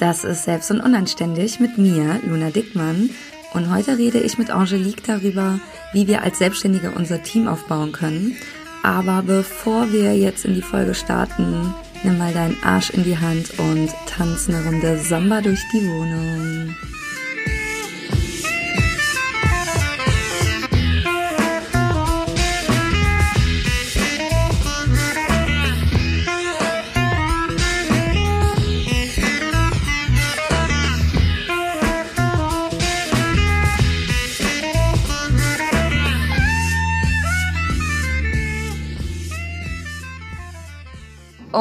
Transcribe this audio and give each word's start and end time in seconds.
Das 0.00 0.24
ist 0.24 0.44
Selbst 0.44 0.70
und 0.70 0.80
Unanständig 0.80 1.60
mit 1.60 1.76
mir, 1.76 2.20
Luna 2.26 2.48
Dickmann. 2.48 3.10
Und 3.52 3.70
heute 3.70 3.98
rede 3.98 4.18
ich 4.18 4.38
mit 4.38 4.48
Angelique 4.48 5.02
darüber, 5.04 5.60
wie 5.92 6.06
wir 6.06 6.22
als 6.22 6.38
Selbstständige 6.38 6.92
unser 6.92 7.22
Team 7.22 7.46
aufbauen 7.46 7.92
können. 7.92 8.34
Aber 8.82 9.20
bevor 9.20 9.92
wir 9.92 10.16
jetzt 10.16 10.46
in 10.46 10.54
die 10.54 10.62
Folge 10.62 10.94
starten, 10.94 11.74
nimm 12.02 12.16
mal 12.16 12.32
deinen 12.32 12.56
Arsch 12.62 12.88
in 12.88 13.04
die 13.04 13.18
Hand 13.18 13.58
und 13.58 13.90
tanz 14.06 14.48
eine 14.48 14.64
Runde 14.64 14.96
Samba 14.96 15.42
durch 15.42 15.60
die 15.70 15.86
Wohnung. 15.86 16.74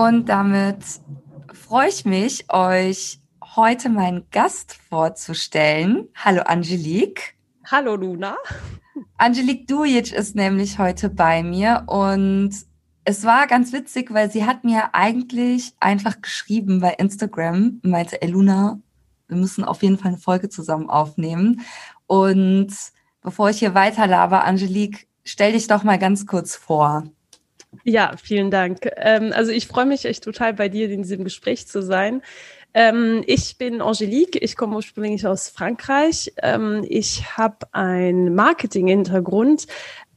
Und 0.09 0.27
damit 0.27 0.83
freue 1.53 1.87
ich 1.87 2.03
mich, 2.03 2.51
euch 2.51 3.19
heute 3.43 3.89
meinen 3.89 4.25
Gast 4.31 4.73
vorzustellen. 4.89 6.07
Hallo 6.15 6.41
Angelique. 6.41 7.35
Hallo 7.67 7.95
Luna. 7.95 8.35
Angelique 9.19 9.67
Dujic 9.67 10.11
ist 10.11 10.35
nämlich 10.35 10.79
heute 10.79 11.11
bei 11.11 11.43
mir 11.43 11.83
und 11.85 12.55
es 13.03 13.23
war 13.23 13.45
ganz 13.45 13.71
witzig, 13.71 14.11
weil 14.11 14.31
sie 14.31 14.45
hat 14.45 14.63
mir 14.63 14.95
eigentlich 14.95 15.75
einfach 15.79 16.23
geschrieben 16.23 16.79
bei 16.79 16.93
Instagram, 16.93 17.79
meinte, 17.83 18.19
ey 18.23 18.31
Luna, 18.31 18.79
wir 19.27 19.37
müssen 19.37 19.63
auf 19.63 19.83
jeden 19.83 19.99
Fall 19.99 20.13
eine 20.13 20.17
Folge 20.17 20.49
zusammen 20.49 20.89
aufnehmen. 20.89 21.61
Und 22.07 22.73
bevor 23.21 23.51
ich 23.51 23.59
hier 23.59 23.75
weiterlabe, 23.75 24.41
Angelique, 24.41 25.07
stell 25.23 25.51
dich 25.51 25.67
doch 25.67 25.83
mal 25.83 25.99
ganz 25.99 26.25
kurz 26.25 26.55
vor. 26.55 27.03
Ja, 27.83 28.15
vielen 28.21 28.51
Dank. 28.51 28.89
Ähm, 28.97 29.31
also 29.33 29.51
ich 29.51 29.67
freue 29.67 29.85
mich 29.85 30.05
echt 30.05 30.23
total 30.23 30.53
bei 30.53 30.69
dir 30.69 30.89
in 30.89 31.03
diesem 31.03 31.23
Gespräch 31.23 31.67
zu 31.67 31.81
sein. 31.81 32.21
Ähm, 32.73 33.23
ich 33.25 33.57
bin 33.57 33.81
Angelique, 33.81 34.37
ich 34.41 34.55
komme 34.55 34.75
ursprünglich 34.75 35.25
aus 35.25 35.49
Frankreich. 35.49 36.33
Ähm, 36.41 36.85
ich 36.87 37.37
habe 37.37 37.67
einen 37.71 38.35
Marketing-Hintergrund, 38.35 39.67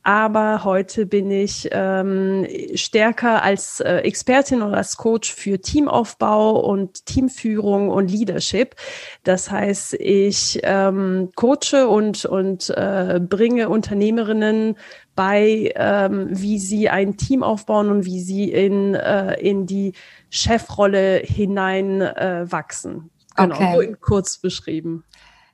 aber 0.03 0.64
heute 0.64 1.06
bin 1.06 1.31
ich 1.31 1.69
ähm, 1.70 2.47
stärker 2.75 3.42
als 3.42 3.81
äh, 3.81 3.98
Expertin 3.98 4.62
oder 4.62 4.78
als 4.78 4.97
Coach 4.97 5.33
für 5.33 5.61
Teamaufbau 5.61 6.59
und 6.59 7.06
Teamführung 7.06 7.89
und 7.89 8.11
Leadership. 8.11 8.75
Das 9.22 9.50
heißt, 9.50 9.94
ich 9.94 10.59
ähm, 10.64 11.31
coache 11.37 11.87
und, 11.87 12.25
und 12.25 12.70
äh, 12.70 13.20
bringe 13.20 13.69
Unternehmerinnen 13.69 14.77
bei, 15.14 15.72
ähm, 15.77 16.28
wie 16.30 16.58
sie 16.58 16.88
ein 16.88 17.16
Team 17.16 17.42
aufbauen 17.42 17.91
und 17.91 18.05
wie 18.05 18.20
sie 18.20 18.50
in, 18.50 18.94
äh, 18.94 19.34
in 19.41 19.66
die 19.66 19.92
Chefrolle 20.30 21.22
hinein 21.24 22.00
äh, 22.00 22.46
wachsen. 22.50 23.10
Genau, 23.36 23.54
okay. 23.54 23.96
kurz 24.00 24.38
beschrieben. 24.38 25.04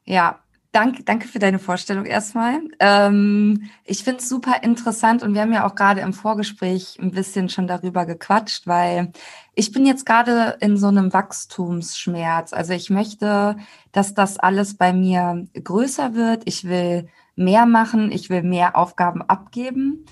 Ja, 0.05 0.41
Danke, 0.70 1.03
danke 1.03 1.27
für 1.27 1.39
deine 1.39 1.59
Vorstellung 1.59 2.05
erstmal. 2.05 2.61
Ähm, 2.78 3.70
ich 3.84 4.05
finde 4.05 4.20
es 4.20 4.28
super 4.28 4.62
interessant 4.62 5.23
und 5.23 5.33
wir 5.33 5.41
haben 5.41 5.53
ja 5.53 5.67
auch 5.67 5.75
gerade 5.75 6.03
im 6.03 6.12
Vorgespräch 6.12 6.98
ein 7.00 7.11
bisschen 7.11 7.48
schon 7.48 7.67
darüber 7.67 8.05
gequatscht, 8.05 8.67
weil 8.67 9.12
ich 9.55 9.72
bin 9.72 9.87
jetzt 9.87 10.05
gerade 10.05 10.59
in 10.61 10.77
so 10.77 10.89
einem 10.89 11.15
Wachstumsschmerz. 11.15 12.53
Also 12.53 12.75
ich 12.75 12.91
möchte, 12.91 13.56
dass 13.93 14.12
das 14.12 14.39
alles 14.39 14.77
bei 14.77 14.93
mir 14.93 15.47
größer 15.54 16.15
wird. 16.15 16.43
Ich 16.44 16.65
will 16.65 17.09
mehr 17.38 17.66
machen, 17.66 18.12
ich 18.12 18.28
will 18.28 18.43
mehr 18.43 18.76
Aufgaben 18.76 19.22
abgeben. 19.22 20.04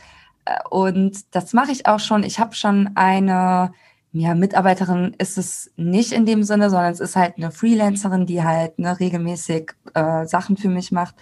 Äh, 0.45 0.57
und 0.71 1.35
das 1.35 1.53
mache 1.53 1.73
ich 1.73 1.87
auch 1.87 2.01
schon. 2.01 2.23
Ich 2.23 2.39
habe 2.39 2.55
schon 2.55 2.91
eine 2.95 3.73
ja, 4.13 4.35
Mitarbeiterin 4.35 5.15
ist 5.19 5.37
es 5.37 5.71
nicht 5.77 6.13
in 6.13 6.25
dem 6.25 6.43
Sinne, 6.43 6.71
sondern 6.71 6.93
es 6.93 7.01
ist 7.01 7.17
halt 7.17 7.37
eine 7.37 7.51
Freelancerin, 7.51 8.25
die 8.25 8.43
halt 8.43 8.79
ne, 8.79 8.99
regelmäßig 8.99 9.73
äh, 9.93 10.25
Sachen 10.25 10.57
für 10.57 10.71
mich 10.71 10.91
macht 10.91 11.17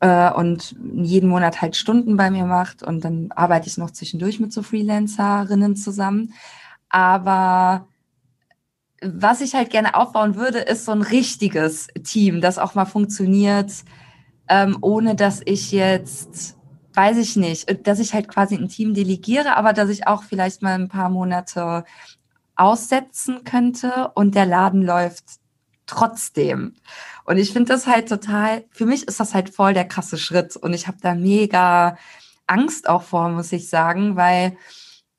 äh, 0.00 0.32
und 0.32 0.74
jeden 0.92 1.28
Monat 1.28 1.62
halt 1.62 1.76
Stunden 1.76 2.16
bei 2.16 2.30
mir 2.30 2.46
macht 2.46 2.82
und 2.82 3.04
dann 3.04 3.30
arbeite 3.30 3.68
ich 3.68 3.78
noch 3.78 3.92
zwischendurch 3.92 4.40
mit 4.40 4.52
so 4.52 4.62
Freelancerinnen 4.62 5.76
zusammen. 5.76 6.34
Aber 6.88 7.86
was 9.02 9.40
ich 9.40 9.54
halt 9.54 9.70
gerne 9.70 9.94
aufbauen 9.94 10.34
würde, 10.34 10.58
ist 10.58 10.84
so 10.84 10.92
ein 10.92 11.02
richtiges 11.02 11.88
Team, 12.02 12.40
das 12.40 12.58
auch 12.58 12.74
mal 12.74 12.86
funktioniert, 12.86 13.72
ähm, 14.50 14.76
ohne 14.82 15.14
dass 15.14 15.40
ich 15.44 15.72
jetzt 15.72 16.58
weiß 16.92 17.18
ich 17.18 17.36
nicht, 17.36 17.86
dass 17.86 18.00
ich 18.00 18.14
halt 18.14 18.28
quasi 18.28 18.56
ein 18.56 18.68
Team 18.68 18.94
delegiere, 18.94 19.56
aber 19.56 19.72
dass 19.72 19.88
ich 19.88 20.06
auch 20.06 20.24
vielleicht 20.24 20.60
mal 20.60 20.74
ein 20.74 20.88
paar 20.88 21.08
Monate 21.08 21.84
aussetzen 22.56 23.44
könnte 23.44 24.10
und 24.14 24.34
der 24.34 24.44
Laden 24.44 24.82
läuft 24.82 25.24
trotzdem. 25.86 26.74
Und 27.24 27.38
ich 27.38 27.52
finde 27.52 27.72
das 27.72 27.86
halt 27.86 28.08
total, 28.08 28.64
für 28.70 28.86
mich 28.86 29.06
ist 29.06 29.20
das 29.20 29.34
halt 29.34 29.50
voll 29.50 29.72
der 29.72 29.86
krasse 29.86 30.18
Schritt 30.18 30.56
und 30.56 30.74
ich 30.74 30.88
habe 30.88 30.98
da 31.00 31.14
mega 31.14 31.96
Angst 32.46 32.88
auch 32.88 33.02
vor, 33.02 33.28
muss 33.30 33.52
ich 33.52 33.68
sagen, 33.68 34.16
weil 34.16 34.56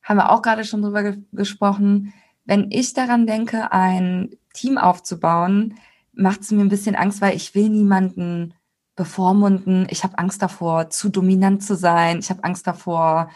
haben 0.04 0.18
wir 0.18 0.32
auch 0.32 0.42
gerade 0.42 0.66
schon 0.66 0.82
drüber 0.82 1.04
ge 1.04 1.18
gesprochen, 1.32 2.14
wenn 2.46 2.70
ich 2.70 2.94
daran 2.94 3.26
denke, 3.26 3.72
ein 3.72 4.32
Team 4.54 4.78
aufzubauen, 4.78 5.76
macht 6.14 6.42
es 6.42 6.52
mir 6.52 6.62
ein 6.62 6.70
bisschen 6.70 6.96
Angst, 6.96 7.22
weil 7.22 7.36
ich 7.36 7.56
will 7.56 7.70
niemanden 7.70 8.54
bevormunden. 9.02 9.88
Ich 9.90 10.04
habe 10.04 10.20
Angst 10.20 10.44
davor, 10.44 10.92
zu 10.92 11.10
dominant 11.10 11.64
zu 11.64 11.76
sein. 11.76 12.20
Ich 12.20 12.30
habe 12.30 12.44
Angst 12.44 12.68
davor, 12.68 13.32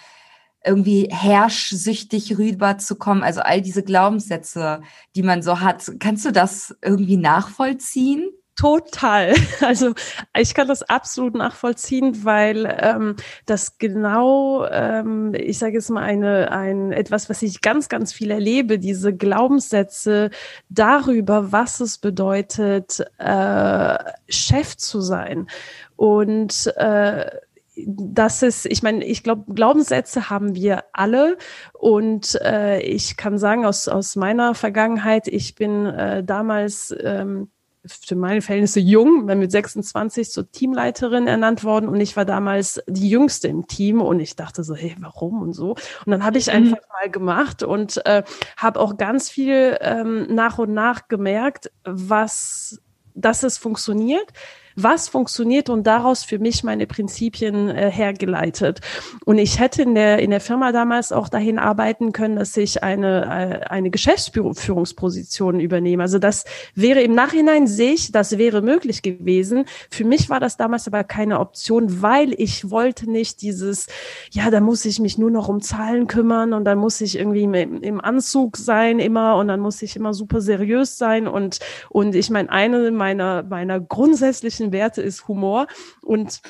irgendwie 0.64 1.08
herrschsüchtig 1.12 2.38
rüberzukommen. 2.38 3.24
Also 3.24 3.42
all 3.42 3.64
diese 3.64 3.82
Glaubenssätze, 3.82 4.82
die 5.16 5.24
man 5.24 5.42
so 5.42 5.60
hat. 5.62 5.92
Kannst 6.00 6.24
du 6.24 6.32
das 6.32 6.76
irgendwie 6.84 7.18
nachvollziehen? 7.18 8.30
Total. 8.56 9.34
Also 9.62 9.94
ich 10.38 10.54
kann 10.54 10.68
das 10.68 10.84
absolut 10.84 11.36
nachvollziehen, 11.36 12.24
weil 12.24 12.66
ähm, 12.82 13.16
das 13.46 13.78
genau, 13.78 14.66
ähm, 14.68 15.34
ich 15.34 15.58
sage 15.60 15.74
jetzt 15.74 15.90
mal 15.90 16.04
eine, 16.04 16.52
ein 16.52 16.92
etwas, 16.92 17.30
was 17.30 17.42
ich 17.42 17.62
ganz, 17.62 17.90
ganz 17.90 18.14
viel 18.14 18.32
erlebe, 18.32 18.80
diese 18.80 19.16
Glaubenssätze 19.16 20.30
darüber, 20.70 21.52
was 21.52 21.80
es 21.80 21.98
bedeutet, 21.98 23.04
äh, 23.18 23.98
Chef 24.30 24.78
zu 24.78 25.02
sein 25.02 25.48
und 25.96 26.68
äh, 26.78 27.30
das 27.78 28.42
ist, 28.42 28.66
ich 28.68 28.84
meine, 28.84 29.04
ich 29.04 29.22
glaube, 29.24 29.54
Glaubenssätze 29.54 30.30
haben 30.30 30.56
wir 30.56 30.86
alle 30.94 31.38
und 31.74 32.36
äh, 32.42 32.80
ich 32.80 33.18
kann 33.18 33.38
sagen 33.38 33.66
aus 33.66 33.90
aus 33.90 34.16
meiner 34.16 34.56
Vergangenheit, 34.56 35.28
ich 35.28 35.56
bin 35.56 35.86
äh, 35.86 36.24
damals 36.24 36.96
ähm, 37.04 37.50
für 37.88 38.16
meine 38.16 38.42
Verhältnisse 38.42 38.80
jung, 38.80 39.26
bin 39.26 39.40
mit 39.40 39.52
26 39.52 40.32
zur 40.32 40.52
Teamleiterin 40.52 41.28
ernannt 41.28 41.64
worden 41.64 41.88
und 41.90 42.00
ich 42.00 42.16
war 42.16 42.26
damals 42.26 42.82
die 42.88 43.10
Jüngste 43.10 43.48
im 43.48 43.68
Team 43.68 44.02
und 44.02 44.20
ich 44.20 44.36
dachte 44.36 44.64
so, 44.64 44.76
hey, 44.76 44.96
warum 45.00 45.42
und 45.42 45.54
so. 45.54 45.72
Und 45.72 46.12
dann 46.12 46.24
habe 46.24 46.38
ich 46.38 46.48
mhm. 46.48 46.54
einfach 46.54 46.90
mal 46.90 47.10
gemacht 47.10 47.64
und 47.64 48.06
äh, 48.06 48.24
habe 48.58 48.80
auch 48.80 48.98
ganz 48.98 49.30
viel 49.30 49.78
ähm, 49.82 50.28
nach 50.34 50.58
und 50.58 50.74
nach 50.74 51.08
gemerkt, 51.08 51.72
was, 51.84 52.82
dass 53.14 53.44
es 53.44 53.58
funktioniert 53.58 54.32
was 54.76 55.08
funktioniert 55.08 55.70
und 55.70 55.88
daraus 55.88 56.24
für 56.24 56.40
mich 56.40 56.64
meine 56.64 56.88
Prinzipien 56.88 57.70
äh, 57.70 57.90
hergeleitet. 57.90 58.82
Und 59.26 59.38
ich 59.38 59.60
hätte 59.60 59.84
in 59.84 59.96
der, 59.96 60.20
in 60.20 60.32
der 60.32 60.42
Firma 60.42 60.72
damals 60.72 61.12
auch 61.12 61.30
dahin 61.30 61.60
arbeiten 61.60 62.12
können, 62.12 62.36
dass 62.36 62.56
ich 62.58 62.84
eine, 62.84 63.26
äh, 63.26 63.66
eine 63.70 63.90
Geschäftsführungsposition 63.90 65.60
übernehme. 65.60 66.04
Also 66.04 66.20
das 66.20 66.46
wäre 66.74 67.02
im 67.02 67.16
Nachhinein 67.16 67.68
sehe 67.68 67.94
ich, 67.94 68.12
das 68.12 68.38
wäre 68.38 68.62
möglich 68.62 69.02
gewesen. 69.02 69.66
Für 69.90 70.04
mich 70.04 70.30
war 70.30 70.40
das 70.40 70.58
damals 70.58 70.88
aber 70.88 71.04
keine 71.04 71.40
Option, 71.40 72.02
weil 72.02 72.34
ich 72.38 72.70
wollte 72.70 73.10
nicht 73.10 73.42
dieses, 73.42 73.88
ja, 74.32 74.50
da 74.52 74.60
muss 74.60 74.86
ich 74.86 75.00
mich 75.00 75.18
nur 75.18 75.32
noch 75.32 75.48
um 75.48 75.62
Zahlen 75.62 76.08
kümmern 76.08 76.54
und 76.54 76.66
dann 76.66 76.78
muss 76.78 77.02
ich 77.02 77.18
irgendwie 77.18 77.44
im, 77.44 77.54
im 77.54 78.02
Anzug 78.02 78.58
sein 78.58 79.00
immer 79.00 79.38
und 79.38 79.48
dann 79.48 79.60
muss 79.60 79.82
ich 79.82 79.96
immer 79.96 80.14
super 80.14 80.42
seriös 80.42 80.98
sein 80.98 81.28
und, 81.28 81.60
und 81.90 82.16
ich 82.16 82.30
meine, 82.30 82.50
eine 82.52 82.92
meiner, 82.92 83.44
meiner 83.44 83.80
grundsätzlichen 83.80 84.65
wesentlichen 84.66 84.72
Werte 84.72 85.02
ist 85.02 85.28
Humor. 85.28 85.68
Und 86.02 86.42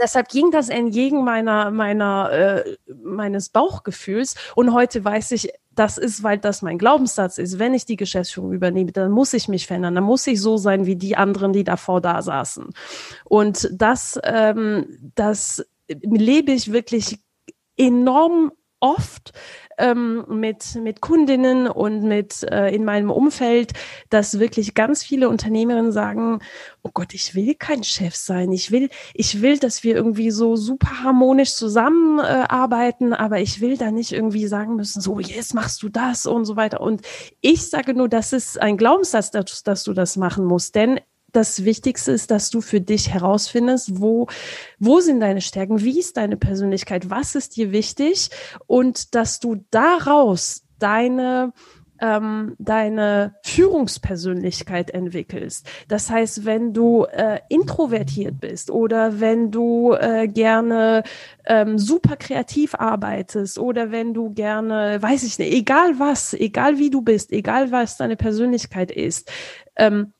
deshalb 0.00 0.28
ging 0.28 0.50
das 0.50 0.68
entgegen 0.68 1.24
meiner, 1.24 1.70
meiner, 1.70 2.30
äh, 2.30 2.76
meines 3.02 3.48
Bauchgefühls. 3.48 4.34
Und 4.54 4.72
heute 4.72 5.04
weiß 5.04 5.32
ich, 5.32 5.50
das 5.72 5.98
ist, 5.98 6.22
weil 6.22 6.38
das 6.38 6.62
mein 6.62 6.78
Glaubenssatz 6.78 7.38
ist. 7.38 7.58
Wenn 7.58 7.74
ich 7.74 7.86
die 7.86 7.96
Geschäftsführung 7.96 8.52
übernehme, 8.52 8.92
dann 8.92 9.10
muss 9.10 9.32
ich 9.32 9.48
mich 9.48 9.66
verändern. 9.66 9.94
Dann 9.94 10.04
muss 10.04 10.26
ich 10.26 10.40
so 10.40 10.56
sein 10.56 10.86
wie 10.86 10.96
die 10.96 11.16
anderen, 11.16 11.52
die 11.52 11.64
davor 11.64 12.00
da 12.00 12.20
saßen. 12.20 12.70
Und 13.24 13.68
das, 13.72 14.18
ähm, 14.24 15.12
das 15.14 15.64
lebe 15.88 16.52
ich 16.52 16.72
wirklich 16.72 17.18
enorm 17.76 18.52
oft 18.80 19.32
ähm, 19.78 20.24
mit, 20.28 20.74
mit 20.76 21.00
Kundinnen 21.00 21.66
und 21.66 22.02
mit 22.02 22.42
äh, 22.44 22.74
in 22.74 22.84
meinem 22.84 23.10
Umfeld, 23.10 23.72
dass 24.10 24.38
wirklich 24.38 24.74
ganz 24.74 25.02
viele 25.02 25.28
Unternehmerinnen 25.28 25.92
sagen, 25.92 26.40
oh 26.82 26.90
Gott, 26.92 27.14
ich 27.14 27.34
will 27.34 27.54
kein 27.54 27.82
Chef 27.82 28.14
sein. 28.14 28.52
Ich 28.52 28.70
will, 28.70 28.90
ich 29.14 29.42
will, 29.42 29.58
dass 29.58 29.82
wir 29.82 29.94
irgendwie 29.94 30.30
so 30.30 30.56
super 30.56 31.02
harmonisch 31.02 31.54
zusammenarbeiten, 31.54 33.12
äh, 33.12 33.16
aber 33.16 33.40
ich 33.40 33.60
will 33.60 33.76
da 33.76 33.90
nicht 33.90 34.12
irgendwie 34.12 34.46
sagen 34.46 34.76
müssen, 34.76 35.00
so, 35.00 35.18
jetzt 35.18 35.54
machst 35.54 35.82
du 35.82 35.88
das 35.88 36.26
und 36.26 36.44
so 36.44 36.56
weiter. 36.56 36.80
Und 36.80 37.02
ich 37.40 37.68
sage 37.68 37.94
nur, 37.94 38.08
das 38.08 38.32
ist 38.32 38.60
ein 38.60 38.76
Glaubenssatz, 38.76 39.30
dass, 39.30 39.62
dass 39.62 39.84
du 39.84 39.92
das 39.92 40.16
machen 40.16 40.44
musst. 40.44 40.74
Denn 40.74 41.00
das 41.32 41.64
Wichtigste 41.64 42.12
ist, 42.12 42.30
dass 42.30 42.50
du 42.50 42.60
für 42.60 42.80
dich 42.80 43.12
herausfindest, 43.12 44.00
wo, 44.00 44.26
wo 44.78 45.00
sind 45.00 45.20
deine 45.20 45.40
Stärken, 45.40 45.80
wie 45.80 45.98
ist 45.98 46.16
deine 46.16 46.36
Persönlichkeit, 46.36 47.10
was 47.10 47.34
ist 47.34 47.56
dir 47.56 47.72
wichtig 47.72 48.30
und 48.66 49.14
dass 49.14 49.40
du 49.40 49.64
daraus 49.70 50.64
deine 50.78 51.52
ähm, 52.00 52.56
deine 52.58 53.34
Führungspersönlichkeit 53.44 54.90
entwickelst. 54.90 55.68
Das 55.88 56.10
heißt, 56.10 56.44
wenn 56.44 56.72
du 56.72 57.04
äh, 57.04 57.40
introvertiert 57.48 58.40
bist 58.40 58.70
oder 58.70 59.20
wenn 59.20 59.50
du 59.50 59.92
äh, 59.92 60.26
gerne 60.26 61.02
ähm, 61.46 61.78
super 61.78 62.16
kreativ 62.16 62.74
arbeitest 62.74 63.58
oder 63.58 63.90
wenn 63.90 64.14
du 64.14 64.32
gerne, 64.32 65.00
weiß 65.00 65.22
ich 65.24 65.38
nicht, 65.38 65.52
egal 65.52 65.98
was, 65.98 66.34
egal 66.34 66.78
wie 66.78 66.90
du 66.90 67.02
bist, 67.02 67.32
egal 67.32 67.70
was 67.70 67.96
deine 67.96 68.16
Persönlichkeit 68.16 68.90
ist, 68.90 69.30
ähm, 69.76 70.12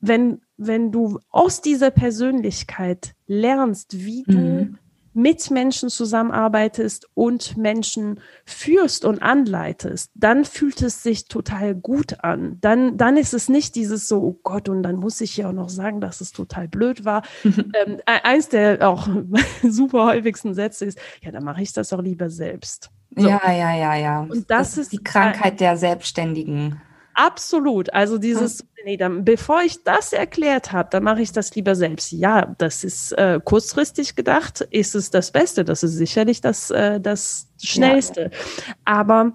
wenn, 0.00 0.40
wenn 0.56 0.92
du 0.92 1.20
aus 1.30 1.60
dieser 1.60 1.90
Persönlichkeit 1.90 3.14
lernst, 3.26 4.04
wie 4.04 4.24
du 4.26 4.38
mhm. 4.38 4.78
mit 5.12 5.50
Menschen 5.50 5.90
zusammenarbeitest 5.90 7.08
und 7.14 7.56
Menschen 7.56 8.20
führst 8.44 9.04
und 9.04 9.22
anleitest, 9.22 10.10
dann 10.14 10.44
fühlt 10.44 10.80
es 10.82 11.02
sich 11.02 11.26
total 11.26 11.74
gut 11.74 12.24
an. 12.24 12.58
Dann, 12.60 12.96
dann 12.96 13.16
ist 13.16 13.34
es 13.34 13.48
nicht 13.48 13.74
dieses 13.74 14.08
so, 14.08 14.22
oh 14.22 14.40
Gott, 14.42 14.68
und 14.68 14.82
dann 14.82 14.96
muss 14.96 15.20
ich 15.20 15.36
ja 15.36 15.48
auch 15.48 15.54
noch 15.54 15.68
sagen, 15.68 16.00
dass 16.00 16.20
es 16.20 16.32
total 16.32 16.66
blöd 16.68 17.04
war. 17.04 17.22
ähm, 17.44 18.00
e-, 18.06 18.22
eins 18.22 18.48
der 18.48 18.88
auch 18.88 19.08
super 19.62 20.06
häufigsten 20.06 20.54
Sätze 20.54 20.86
ist, 20.86 20.98
ja, 21.20 21.30
dann 21.30 21.44
mache 21.44 21.62
ich 21.62 21.72
das 21.72 21.92
auch 21.92 22.02
lieber 22.02 22.30
selbst. 22.30 22.90
So. 23.16 23.28
Ja, 23.28 23.40
ja, 23.50 23.74
ja, 23.74 23.94
ja. 23.96 24.20
Und 24.20 24.50
das, 24.50 24.74
das 24.74 24.78
ist 24.78 24.92
die 24.92 25.02
Krankheit 25.02 25.60
der 25.60 25.76
Selbstständigen. 25.76 26.80
Absolut. 27.20 27.92
Also 27.92 28.16
dieses, 28.16 28.64
nee, 28.84 28.96
dann, 28.96 29.26
bevor 29.26 29.60
ich 29.60 29.84
das 29.84 30.14
erklärt 30.14 30.72
habe, 30.72 30.88
dann 30.90 31.04
mache 31.04 31.20
ich 31.20 31.32
das 31.32 31.54
lieber 31.54 31.74
selbst. 31.74 32.12
Ja, 32.12 32.54
das 32.56 32.82
ist 32.82 33.12
äh, 33.12 33.40
kurzfristig 33.44 34.16
gedacht, 34.16 34.62
ist 34.70 34.94
es 34.94 35.10
das 35.10 35.30
Beste. 35.30 35.62
Das 35.62 35.82
ist 35.82 35.96
sicherlich 35.96 36.40
das, 36.40 36.70
äh, 36.70 36.98
das 36.98 37.48
Schnellste. 37.62 38.30
Ja. 38.32 38.74
Aber 38.86 39.32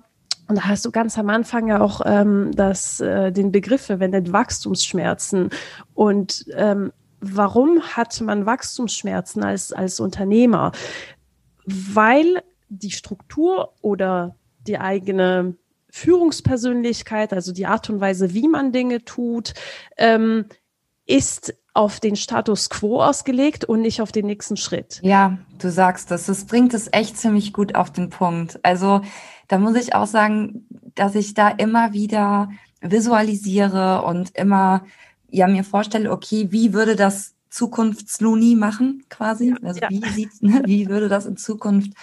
und 0.47 0.57
da 0.57 0.65
hast 0.65 0.85
du 0.85 0.91
ganz 0.91 1.17
am 1.17 1.29
Anfang 1.29 1.67
ja 1.67 1.79
auch 1.79 2.01
ähm, 2.05 2.51
das, 2.55 2.99
äh, 2.99 3.31
den 3.31 3.51
Begriff 3.51 3.81
verwendet, 3.81 4.31
Wachstumsschmerzen. 4.31 5.49
Und 5.93 6.45
ähm, 6.55 6.91
warum 7.19 7.81
hat 7.81 8.19
man 8.21 8.47
Wachstumsschmerzen 8.47 9.43
als, 9.43 9.73
als 9.73 9.99
Unternehmer? 9.99 10.71
Weil 11.65 12.41
die 12.69 12.91
Struktur 12.91 13.73
oder 13.81 14.35
die 14.67 14.79
eigene 14.79 15.55
Führungspersönlichkeit, 15.95 17.31
also 17.31 17.53
die 17.53 17.67
Art 17.67 17.89
und 17.89 18.01
Weise, 18.01 18.33
wie 18.33 18.49
man 18.49 18.73
Dinge 18.73 19.05
tut, 19.05 19.53
ähm, 19.95 20.43
ist 21.05 21.55
auf 21.73 22.01
den 22.01 22.17
Status 22.17 22.69
quo 22.69 23.01
ausgelegt 23.01 23.63
und 23.63 23.79
nicht 23.79 24.01
auf 24.01 24.11
den 24.11 24.25
nächsten 24.25 24.57
Schritt. 24.57 24.99
Ja, 25.03 25.37
du 25.57 25.71
sagst 25.71 26.11
das. 26.11 26.25
Das 26.25 26.43
bringt 26.47 26.73
es 26.73 26.89
echt 26.91 27.17
ziemlich 27.17 27.53
gut 27.53 27.75
auf 27.75 27.91
den 27.91 28.09
Punkt. 28.09 28.59
Also 28.63 29.01
da 29.47 29.57
muss 29.57 29.75
ich 29.77 29.95
auch 29.95 30.05
sagen, 30.05 30.67
dass 30.95 31.15
ich 31.15 31.33
da 31.33 31.47
immer 31.47 31.93
wieder 31.93 32.49
visualisiere 32.81 34.01
und 34.01 34.35
immer 34.35 34.83
ja 35.29 35.47
mir 35.47 35.63
vorstelle, 35.63 36.11
okay, 36.11 36.47
wie 36.51 36.73
würde 36.73 36.97
das 36.97 37.35
Zukunftsluni 37.49 38.55
machen 38.55 39.05
quasi? 39.09 39.55
Also 39.63 39.79
ja. 39.79 39.89
wie 39.89 40.09
sieht, 40.09 40.43
ne, 40.43 40.61
wie 40.65 40.89
würde 40.89 41.07
das 41.07 41.25
in 41.25 41.37
Zukunft 41.37 41.93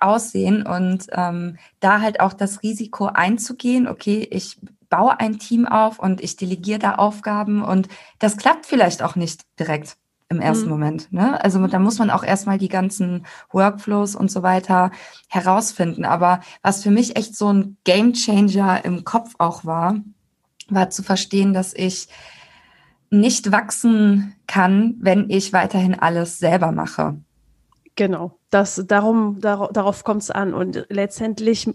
aussehen 0.00 0.66
und 0.66 1.06
ähm, 1.12 1.58
da 1.80 2.00
halt 2.00 2.20
auch 2.20 2.32
das 2.32 2.62
Risiko 2.62 3.06
einzugehen, 3.06 3.88
okay, 3.88 4.26
ich 4.30 4.58
baue 4.88 5.18
ein 5.20 5.38
Team 5.38 5.66
auf 5.66 5.98
und 5.98 6.20
ich 6.20 6.36
delegiere 6.36 6.78
da 6.78 6.94
Aufgaben 6.96 7.62
und 7.62 7.88
das 8.18 8.36
klappt 8.36 8.66
vielleicht 8.66 9.02
auch 9.02 9.16
nicht 9.16 9.42
direkt 9.58 9.96
im 10.28 10.40
ersten 10.40 10.66
mhm. 10.66 10.70
Moment. 10.70 11.12
Ne? 11.12 11.42
Also 11.42 11.66
da 11.66 11.78
muss 11.78 11.98
man 11.98 12.10
auch 12.10 12.22
erstmal 12.22 12.58
die 12.58 12.68
ganzen 12.68 13.26
Workflows 13.50 14.14
und 14.14 14.30
so 14.30 14.42
weiter 14.42 14.90
herausfinden. 15.28 16.04
Aber 16.04 16.40
was 16.62 16.82
für 16.82 16.90
mich 16.90 17.16
echt 17.16 17.36
so 17.36 17.52
ein 17.52 17.76
Game 17.84 18.12
Changer 18.12 18.84
im 18.84 19.04
Kopf 19.04 19.34
auch 19.38 19.64
war, 19.64 19.96
war 20.68 20.90
zu 20.90 21.02
verstehen, 21.02 21.52
dass 21.52 21.74
ich 21.74 22.08
nicht 23.10 23.50
wachsen 23.50 24.36
kann, 24.46 24.94
wenn 25.00 25.28
ich 25.30 25.52
weiterhin 25.52 25.98
alles 25.98 26.38
selber 26.38 26.70
mache. 26.70 27.20
Genau, 27.96 28.38
das, 28.50 28.82
darum, 28.86 29.40
dar, 29.40 29.70
darauf 29.72 30.04
kommt 30.04 30.22
es 30.22 30.30
an. 30.30 30.54
Und 30.54 30.86
letztendlich 30.88 31.68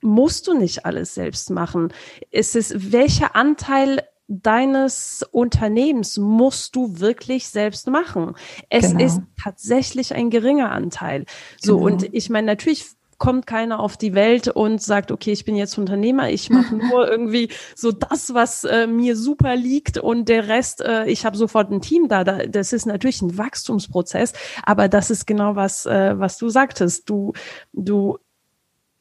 musst 0.00 0.48
du 0.48 0.54
nicht 0.54 0.84
alles 0.84 1.14
selbst 1.14 1.50
machen. 1.50 1.92
Es 2.30 2.54
ist, 2.54 2.92
welcher 2.92 3.36
Anteil 3.36 4.02
deines 4.28 5.26
Unternehmens 5.30 6.16
musst 6.16 6.74
du 6.74 7.00
wirklich 7.00 7.48
selbst 7.48 7.86
machen. 7.88 8.34
Es 8.70 8.90
genau. 8.90 9.04
ist 9.04 9.20
tatsächlich 9.42 10.14
ein 10.14 10.30
geringer 10.30 10.72
Anteil. 10.72 11.26
So, 11.60 11.76
genau. 11.76 11.86
und 11.86 12.14
ich 12.14 12.30
meine, 12.30 12.46
natürlich 12.46 12.86
kommt 13.22 13.46
keiner 13.46 13.78
auf 13.78 13.96
die 13.96 14.14
Welt 14.14 14.48
und 14.48 14.82
sagt, 14.82 15.12
okay, 15.12 15.30
ich 15.30 15.44
bin 15.44 15.54
jetzt 15.54 15.78
Unternehmer, 15.78 16.28
ich 16.28 16.50
mache 16.50 16.74
nur 16.90 17.08
irgendwie 17.08 17.50
so 17.76 17.92
das, 17.92 18.34
was 18.34 18.64
äh, 18.64 18.88
mir 18.88 19.14
super 19.14 19.54
liegt 19.54 19.96
und 19.96 20.28
der 20.28 20.48
Rest, 20.48 20.80
äh, 20.80 21.04
ich 21.06 21.24
habe 21.24 21.36
sofort 21.36 21.70
ein 21.70 21.80
Team 21.80 22.08
da. 22.08 22.24
da. 22.24 22.46
Das 22.46 22.72
ist 22.72 22.84
natürlich 22.84 23.22
ein 23.22 23.38
Wachstumsprozess, 23.38 24.32
aber 24.64 24.88
das 24.88 25.12
ist 25.12 25.24
genau 25.28 25.54
was, 25.54 25.86
äh, 25.86 26.18
was 26.18 26.36
du 26.36 26.48
sagtest. 26.48 27.08
Du, 27.08 27.32
du 27.72 28.18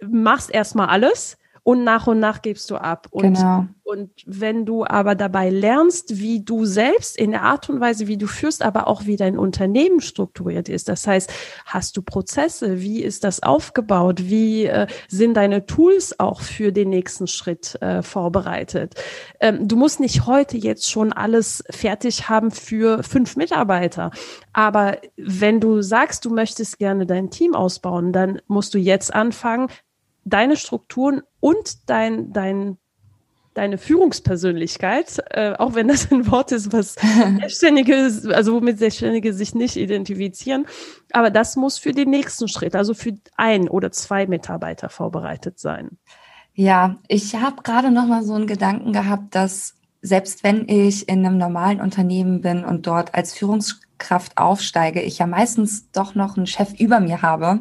machst 0.07 0.51
erstmal 0.51 0.89
alles 0.89 1.39
und 1.63 1.83
nach 1.83 2.07
und 2.07 2.19
nach 2.19 2.41
gibst 2.41 2.71
du 2.71 2.75
ab. 2.75 3.07
Und, 3.11 3.35
genau. 3.35 3.65
und 3.83 4.09
wenn 4.25 4.65
du 4.65 4.83
aber 4.83 5.13
dabei 5.13 5.51
lernst, 5.51 6.17
wie 6.17 6.43
du 6.43 6.65
selbst 6.65 7.15
in 7.15 7.31
der 7.31 7.43
Art 7.43 7.69
und 7.69 7.79
Weise, 7.79 8.07
wie 8.07 8.17
du 8.17 8.25
führst, 8.25 8.63
aber 8.63 8.87
auch 8.87 9.05
wie 9.05 9.15
dein 9.15 9.37
Unternehmen 9.37 10.01
strukturiert 10.01 10.69
ist. 10.69 10.89
Das 10.89 11.05
heißt, 11.05 11.31
hast 11.65 11.97
du 11.97 12.01
Prozesse? 12.01 12.81
Wie 12.81 13.03
ist 13.03 13.23
das 13.23 13.43
aufgebaut? 13.43 14.23
Wie 14.23 14.65
äh, 14.65 14.87
sind 15.07 15.35
deine 15.35 15.67
Tools 15.67 16.19
auch 16.19 16.41
für 16.41 16.71
den 16.71 16.89
nächsten 16.89 17.27
Schritt 17.27 17.79
äh, 17.81 18.01
vorbereitet? 18.01 18.95
Ähm, 19.39 19.67
du 19.67 19.75
musst 19.75 19.99
nicht 19.99 20.25
heute 20.25 20.57
jetzt 20.57 20.89
schon 20.89 21.13
alles 21.13 21.63
fertig 21.69 22.27
haben 22.27 22.49
für 22.49 23.03
fünf 23.03 23.35
Mitarbeiter. 23.35 24.09
Aber 24.51 24.97
wenn 25.15 25.59
du 25.59 25.83
sagst, 25.83 26.25
du 26.25 26.31
möchtest 26.31 26.79
gerne 26.79 27.05
dein 27.05 27.29
Team 27.29 27.53
ausbauen, 27.53 28.13
dann 28.13 28.41
musst 28.47 28.73
du 28.73 28.79
jetzt 28.79 29.13
anfangen, 29.13 29.67
deine 30.23 30.57
Strukturen 30.57 31.21
und 31.39 31.89
dein, 31.89 32.31
dein, 32.33 32.77
deine 33.53 33.77
Führungspersönlichkeit, 33.77 35.19
äh, 35.31 35.53
auch 35.53 35.75
wenn 35.75 35.87
das 35.87 36.11
ein 36.11 36.29
Wort 36.31 36.51
ist, 36.51 36.71
was 36.71 36.95
Selbstständige, 37.39 38.09
also 38.33 38.53
womit 38.53 38.79
Selbstständige 38.79 39.33
sich 39.33 39.55
nicht 39.55 39.75
identifizieren, 39.75 40.65
aber 41.11 41.29
das 41.29 41.55
muss 41.55 41.77
für 41.77 41.91
den 41.91 42.09
nächsten 42.09 42.47
Schritt, 42.47 42.75
also 42.75 42.93
für 42.93 43.13
ein 43.37 43.67
oder 43.67 43.91
zwei 43.91 44.27
Mitarbeiter 44.27 44.89
vorbereitet 44.89 45.59
sein. 45.59 45.97
Ja, 46.53 46.97
ich 47.07 47.35
habe 47.35 47.61
gerade 47.63 47.91
noch 47.91 48.07
mal 48.07 48.23
so 48.23 48.33
einen 48.33 48.47
Gedanken 48.47 48.93
gehabt, 48.93 49.35
dass 49.35 49.75
selbst 50.01 50.43
wenn 50.43 50.67
ich 50.67 51.07
in 51.07 51.25
einem 51.25 51.37
normalen 51.37 51.79
Unternehmen 51.79 52.41
bin 52.41 52.65
und 52.65 52.87
dort 52.87 53.13
als 53.13 53.33
Führungskraft 53.33 54.37
aufsteige, 54.37 55.01
ich 55.01 55.19
ja 55.19 55.27
meistens 55.27 55.91
doch 55.91 56.15
noch 56.15 56.37
einen 56.37 56.47
Chef 56.47 56.73
über 56.79 56.99
mir 56.99 57.21
habe, 57.21 57.59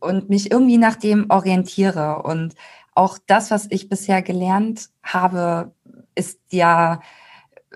und 0.00 0.28
mich 0.28 0.50
irgendwie 0.50 0.78
nach 0.78 0.96
dem 0.96 1.26
orientiere. 1.30 2.22
Und 2.22 2.54
auch 2.94 3.18
das, 3.26 3.50
was 3.50 3.66
ich 3.70 3.88
bisher 3.88 4.22
gelernt 4.22 4.90
habe, 5.02 5.72
ist 6.14 6.38
ja, 6.50 7.00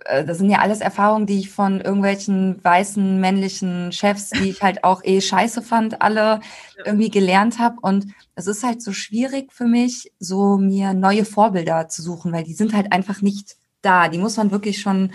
äh, 0.05 0.25
das 0.25 0.39
sind 0.39 0.51
ja 0.51 0.59
alles 0.59 0.81
Erfahrungen, 0.81 1.27
die 1.27 1.39
ich 1.39 1.51
von 1.51 1.81
irgendwelchen 1.81 2.63
weißen 2.63 3.21
männlichen 3.21 3.93
Chefs, 3.93 4.31
die 4.31 4.51
ich 4.51 4.63
halt 4.63 4.85
auch 4.85 5.03
eh 5.05 5.21
scheiße 5.21 5.63
fand, 5.63 6.03
alle 6.03 6.41
irgendwie 6.85 7.11
gelernt 7.11 7.59
habe. 7.59 7.77
Und 7.81 8.07
es 8.35 8.47
ist 8.47 8.65
halt 8.65 8.83
so 8.83 8.93
schwierig 8.93 9.53
für 9.53 9.67
mich, 9.67 10.13
so 10.19 10.57
mir 10.57 10.95
neue 10.95 11.25
Vorbilder 11.25 11.89
zu 11.89 12.03
suchen, 12.03 12.33
weil 12.33 12.45
die 12.45 12.55
sind 12.55 12.75
halt 12.75 12.93
einfach 12.93 13.23
nicht 13.23 13.57
da. 13.83 14.09
Die 14.09 14.19
muss 14.19 14.37
man 14.37 14.51
wirklich 14.51 14.81
schon 14.81 15.13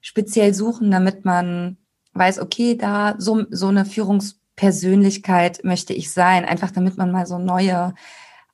speziell 0.00 0.54
suchen, 0.54 0.90
damit 0.90 1.24
man 1.24 1.78
weiß, 2.14 2.40
okay, 2.40 2.76
da 2.76 3.14
so, 3.18 3.44
so 3.50 3.68
eine 3.68 3.84
Führungs 3.84 4.41
Persönlichkeit 4.56 5.64
möchte 5.64 5.92
ich 5.92 6.12
sein, 6.12 6.44
einfach 6.44 6.70
damit 6.70 6.96
man 6.96 7.10
mal 7.10 7.26
so 7.26 7.38
neue 7.38 7.94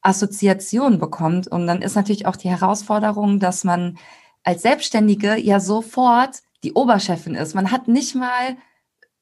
Assoziationen 0.02 0.98
bekommt. 0.98 1.48
Und 1.48 1.66
dann 1.66 1.82
ist 1.82 1.96
natürlich 1.96 2.26
auch 2.26 2.36
die 2.36 2.50
Herausforderung, 2.50 3.40
dass 3.40 3.64
man 3.64 3.98
als 4.44 4.62
Selbstständige 4.62 5.36
ja 5.36 5.60
sofort 5.60 6.38
die 6.64 6.72
Oberchefin 6.72 7.34
ist. 7.34 7.54
Man 7.54 7.70
hat 7.70 7.88
nicht 7.88 8.14
mal, 8.14 8.56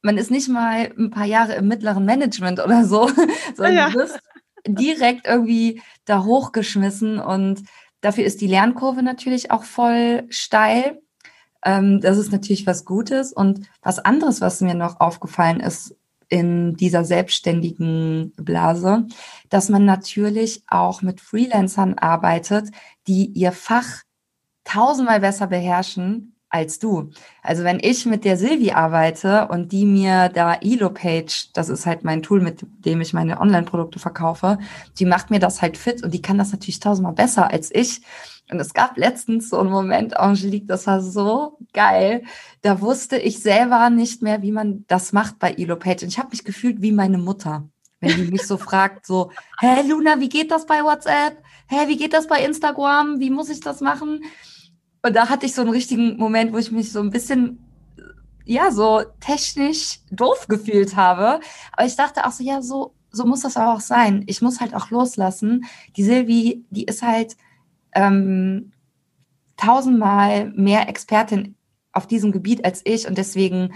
man 0.02 0.18
ist 0.18 0.30
nicht 0.30 0.48
mal 0.48 0.92
ein 0.98 1.10
paar 1.10 1.24
Jahre 1.24 1.54
im 1.54 1.68
mittleren 1.68 2.04
Management 2.04 2.60
oder 2.60 2.84
so, 2.84 3.10
sondern 3.56 3.74
ja. 3.74 3.90
du, 3.90 3.98
wirst, 3.98 4.20
direkt 4.66 5.26
irgendwie 5.26 5.80
da 6.04 6.24
hochgeschmissen 6.24 7.20
und 7.20 7.62
dafür 8.00 8.24
ist 8.24 8.40
die 8.40 8.48
Lernkurve 8.48 9.02
natürlich 9.02 9.50
auch 9.50 9.64
voll 9.64 10.24
steil. 10.28 11.00
Ähm, 11.64 12.00
das 12.00 12.18
ist 12.18 12.32
natürlich 12.32 12.66
was 12.66 12.84
Gutes. 12.84 13.32
Und 13.32 13.68
was 13.82 13.98
anderes, 13.98 14.40
was 14.40 14.60
mir 14.60 14.74
noch 14.74 15.00
aufgefallen 15.00 15.60
ist 15.60 15.96
in 16.28 16.74
dieser 16.76 17.04
selbstständigen 17.04 18.32
Blase, 18.36 19.06
dass 19.48 19.68
man 19.68 19.84
natürlich 19.84 20.62
auch 20.66 21.02
mit 21.02 21.20
Freelancern 21.20 21.94
arbeitet, 21.94 22.70
die 23.06 23.26
ihr 23.26 23.52
Fach 23.52 24.02
tausendmal 24.64 25.20
besser 25.20 25.46
beherrschen 25.46 26.36
als 26.48 26.78
du. 26.78 27.10
Also 27.42 27.64
wenn 27.64 27.80
ich 27.80 28.06
mit 28.06 28.24
der 28.24 28.36
Silvi 28.36 28.72
arbeite 28.72 29.48
und 29.48 29.72
die 29.72 29.84
mir 29.84 30.28
da 30.28 30.54
Elo-Page, 30.54 31.52
das 31.52 31.68
ist 31.68 31.86
halt 31.86 32.04
mein 32.04 32.22
Tool, 32.22 32.40
mit 32.40 32.64
dem 32.84 33.00
ich 33.00 33.12
meine 33.12 33.40
Online-Produkte 33.40 33.98
verkaufe, 33.98 34.58
die 34.98 35.04
macht 35.04 35.30
mir 35.30 35.38
das 35.38 35.60
halt 35.60 35.76
fit 35.76 36.02
und 36.02 36.14
die 36.14 36.22
kann 36.22 36.38
das 36.38 36.52
natürlich 36.52 36.80
tausendmal 36.80 37.14
besser 37.14 37.50
als 37.50 37.74
ich. 37.74 38.00
Und 38.50 38.60
es 38.60 38.74
gab 38.74 38.96
letztens 38.96 39.50
so 39.50 39.58
einen 39.58 39.70
Moment, 39.70 40.16
Angelique, 40.16 40.68
das 40.68 40.86
war 40.86 41.00
so 41.00 41.58
geil. 41.72 42.22
Da 42.62 42.80
wusste 42.80 43.18
ich 43.18 43.40
selber 43.40 43.90
nicht 43.90 44.22
mehr, 44.22 44.42
wie 44.42 44.52
man 44.52 44.84
das 44.86 45.12
macht 45.12 45.38
bei 45.40 45.52
Elo-Page. 45.52 46.04
Und 46.04 46.08
ich 46.08 46.18
habe 46.18 46.30
mich 46.30 46.44
gefühlt 46.44 46.80
wie 46.80 46.92
meine 46.92 47.18
Mutter, 47.18 47.68
wenn 48.00 48.14
die 48.16 48.30
mich 48.30 48.46
so 48.46 48.56
fragt, 48.58 49.04
so, 49.06 49.32
hä, 49.60 49.82
Luna, 49.88 50.20
wie 50.20 50.28
geht 50.28 50.52
das 50.52 50.64
bei 50.64 50.84
WhatsApp? 50.84 51.42
Hä, 51.68 51.88
wie 51.88 51.96
geht 51.96 52.12
das 52.12 52.28
bei 52.28 52.44
Instagram? 52.44 53.18
Wie 53.18 53.30
muss 53.30 53.50
ich 53.50 53.60
das 53.60 53.80
machen? 53.80 54.22
Und 55.02 55.16
da 55.16 55.28
hatte 55.28 55.46
ich 55.46 55.54
so 55.54 55.62
einen 55.62 55.70
richtigen 55.70 56.16
Moment, 56.16 56.52
wo 56.52 56.58
ich 56.58 56.70
mich 56.70 56.92
so 56.92 57.00
ein 57.00 57.10
bisschen, 57.10 57.58
ja, 58.44 58.70
so 58.70 59.02
technisch 59.18 60.00
doof 60.12 60.46
gefühlt 60.46 60.94
habe. 60.94 61.40
Aber 61.72 61.86
ich 61.86 61.96
dachte 61.96 62.24
auch 62.24 62.32
so, 62.32 62.44
ja, 62.44 62.62
so, 62.62 62.94
so 63.10 63.24
muss 63.24 63.40
das 63.40 63.56
auch 63.56 63.80
sein. 63.80 64.22
Ich 64.28 64.40
muss 64.40 64.60
halt 64.60 64.72
auch 64.72 64.90
loslassen. 64.90 65.64
Die 65.96 66.04
Silvi, 66.04 66.64
die 66.70 66.84
ist 66.84 67.02
halt 67.02 67.36
ähm, 67.96 68.72
tausendmal 69.56 70.50
mehr 70.50 70.88
Expertin 70.88 71.56
auf 71.92 72.06
diesem 72.06 72.30
Gebiet 72.30 72.64
als 72.64 72.82
ich 72.84 73.08
und 73.08 73.18
deswegen 73.18 73.74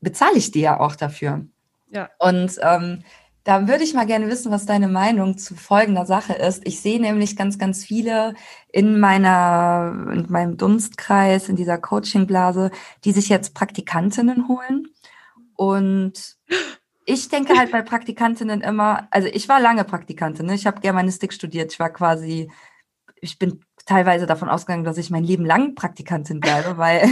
bezahle 0.00 0.36
ich 0.36 0.52
die 0.52 0.60
ja 0.60 0.78
auch 0.80 0.94
dafür. 0.94 1.44
Ja. 1.90 2.08
Und 2.18 2.58
ähm, 2.62 3.02
da 3.44 3.66
würde 3.66 3.82
ich 3.82 3.94
mal 3.94 4.06
gerne 4.06 4.28
wissen, 4.28 4.52
was 4.52 4.66
deine 4.66 4.88
Meinung 4.88 5.38
zu 5.38 5.56
folgender 5.56 6.06
Sache 6.06 6.34
ist. 6.34 6.66
Ich 6.66 6.80
sehe 6.80 7.00
nämlich 7.00 7.34
ganz, 7.34 7.58
ganz 7.58 7.84
viele 7.84 8.34
in 8.70 9.00
meiner, 9.00 9.94
in 10.12 10.26
meinem 10.28 10.58
Dunstkreis, 10.58 11.48
in 11.48 11.56
dieser 11.56 11.78
Coachingblase, 11.78 12.70
die 13.04 13.12
sich 13.12 13.28
jetzt 13.28 13.54
Praktikantinnen 13.54 14.48
holen. 14.48 14.88
Und 15.56 16.36
ich 17.06 17.30
denke 17.30 17.56
halt 17.56 17.72
bei 17.72 17.80
Praktikantinnen 17.80 18.60
immer, 18.60 19.08
also 19.10 19.28
ich 19.28 19.48
war 19.48 19.60
lange 19.60 19.84
Praktikantin, 19.84 20.44
ne? 20.44 20.54
ich 20.54 20.66
habe 20.66 20.82
Germanistik 20.82 21.32
studiert, 21.32 21.72
ich 21.72 21.80
war 21.80 21.88
quasi, 21.88 22.50
ich 23.20 23.38
bin 23.38 23.60
teilweise 23.86 24.26
davon 24.26 24.48
ausgegangen, 24.48 24.84
dass 24.84 24.98
ich 24.98 25.10
mein 25.10 25.24
Leben 25.24 25.46
lang 25.46 25.74
Praktikantin 25.74 26.40
bleibe, 26.40 26.76
weil 26.76 27.08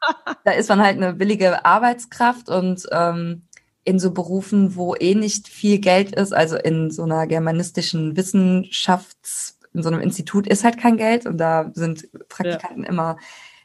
da 0.44 0.52
ist 0.52 0.68
man 0.68 0.80
halt 0.80 0.96
eine 0.96 1.14
billige 1.14 1.64
Arbeitskraft 1.64 2.48
und 2.48 2.86
ähm, 2.92 3.42
in 3.84 3.98
so 3.98 4.12
Berufen, 4.12 4.76
wo 4.76 4.94
eh 4.94 5.14
nicht 5.14 5.48
viel 5.48 5.78
Geld 5.78 6.14
ist, 6.14 6.32
also 6.32 6.56
in 6.56 6.90
so 6.90 7.02
einer 7.02 7.26
germanistischen 7.26 8.16
Wissenschafts, 8.16 9.58
in 9.72 9.82
so 9.82 9.88
einem 9.88 10.00
Institut 10.00 10.46
ist 10.46 10.64
halt 10.64 10.78
kein 10.78 10.96
Geld 10.96 11.26
und 11.26 11.38
da 11.38 11.70
sind 11.74 12.08
Praktikanten 12.28 12.84
ja. 12.84 12.88
immer 12.88 13.16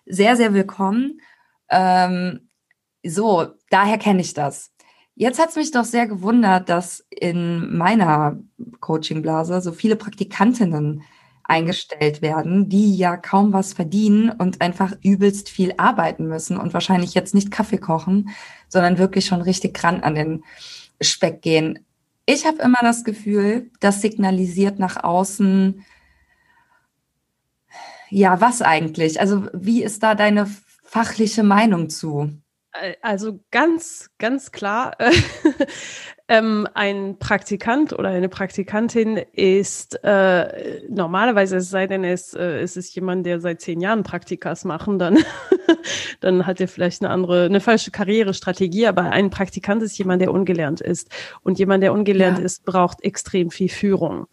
sehr, 0.05 0.35
sehr 0.35 0.53
willkommen. 0.53 1.19
Ähm, 1.69 2.49
so, 3.03 3.47
daher 3.69 3.97
kenne 3.97 4.21
ich 4.21 4.33
das. 4.33 4.71
Jetzt 5.15 5.39
hat 5.39 5.49
es 5.49 5.55
mich 5.55 5.71
doch 5.71 5.85
sehr 5.85 6.07
gewundert, 6.07 6.69
dass 6.69 7.05
in 7.09 7.77
meiner 7.77 8.37
Coachingblase 8.79 9.61
so 9.61 9.71
viele 9.71 9.95
Praktikantinnen 9.95 11.03
eingestellt 11.47 12.21
werden, 12.21 12.69
die 12.69 12.95
ja 12.95 13.17
kaum 13.17 13.53
was 13.53 13.73
verdienen 13.73 14.29
und 14.29 14.61
einfach 14.61 14.93
übelst 15.03 15.49
viel 15.49 15.73
arbeiten 15.77 16.27
müssen 16.27 16.57
und 16.57 16.73
wahrscheinlich 16.73 17.13
jetzt 17.13 17.33
nicht 17.33 17.51
Kaffee 17.51 17.77
kochen, 17.77 18.29
sondern 18.67 18.97
wirklich 18.97 19.25
schon 19.25 19.41
richtig 19.41 19.81
ran 19.83 20.01
an 20.01 20.15
den 20.15 20.43
Speck 21.01 21.41
gehen. 21.41 21.85
Ich 22.25 22.45
habe 22.45 22.61
immer 22.61 22.79
das 22.81 23.03
Gefühl, 23.03 23.69
das 23.79 24.01
signalisiert 24.01 24.79
nach 24.79 25.03
außen, 25.03 25.85
ja, 28.09 28.39
was 28.41 28.61
eigentlich? 28.61 29.19
Also 29.19 29.47
wie 29.53 29.83
ist 29.83 30.01
da 30.03 30.15
deine 30.15 30.47
fachliche 30.83 31.43
Meinung 31.43 31.89
zu? 31.89 32.31
Also 33.01 33.39
ganz, 33.51 34.09
ganz 34.17 34.51
klar, 34.51 34.97
ähm, 36.27 36.67
ein 36.73 37.19
Praktikant 37.19 37.93
oder 37.93 38.09
eine 38.09 38.29
Praktikantin 38.29 39.17
ist 39.33 40.03
äh, 40.03 40.81
normalerweise, 40.89 41.57
es 41.57 41.69
sei 41.69 41.85
denn, 41.85 42.03
es, 42.03 42.33
äh, 42.33 42.61
es 42.61 42.77
ist 42.77 42.95
jemand, 42.95 43.27
der 43.27 43.39
seit 43.39 43.61
zehn 43.61 43.79
Jahren 43.79 44.01
Praktikas 44.01 44.65
machen, 44.65 44.97
dann, 44.97 45.19
dann 46.21 46.47
hat 46.47 46.59
er 46.59 46.67
vielleicht 46.67 47.03
eine 47.03 47.11
andere, 47.11 47.45
eine 47.45 47.59
falsche 47.59 47.91
Karrierestrategie, 47.91 48.87
aber 48.87 49.03
ein 49.03 49.29
Praktikant 49.29 49.83
ist 49.83 49.99
jemand, 49.99 50.19
der 50.19 50.31
ungelernt 50.31 50.81
ist. 50.81 51.11
Und 51.43 51.59
jemand, 51.59 51.83
der 51.83 51.93
ungelernt 51.93 52.39
ja. 52.39 52.45
ist, 52.45 52.65
braucht 52.65 53.03
extrem 53.03 53.51
viel 53.51 53.69
Führung. 53.69 54.25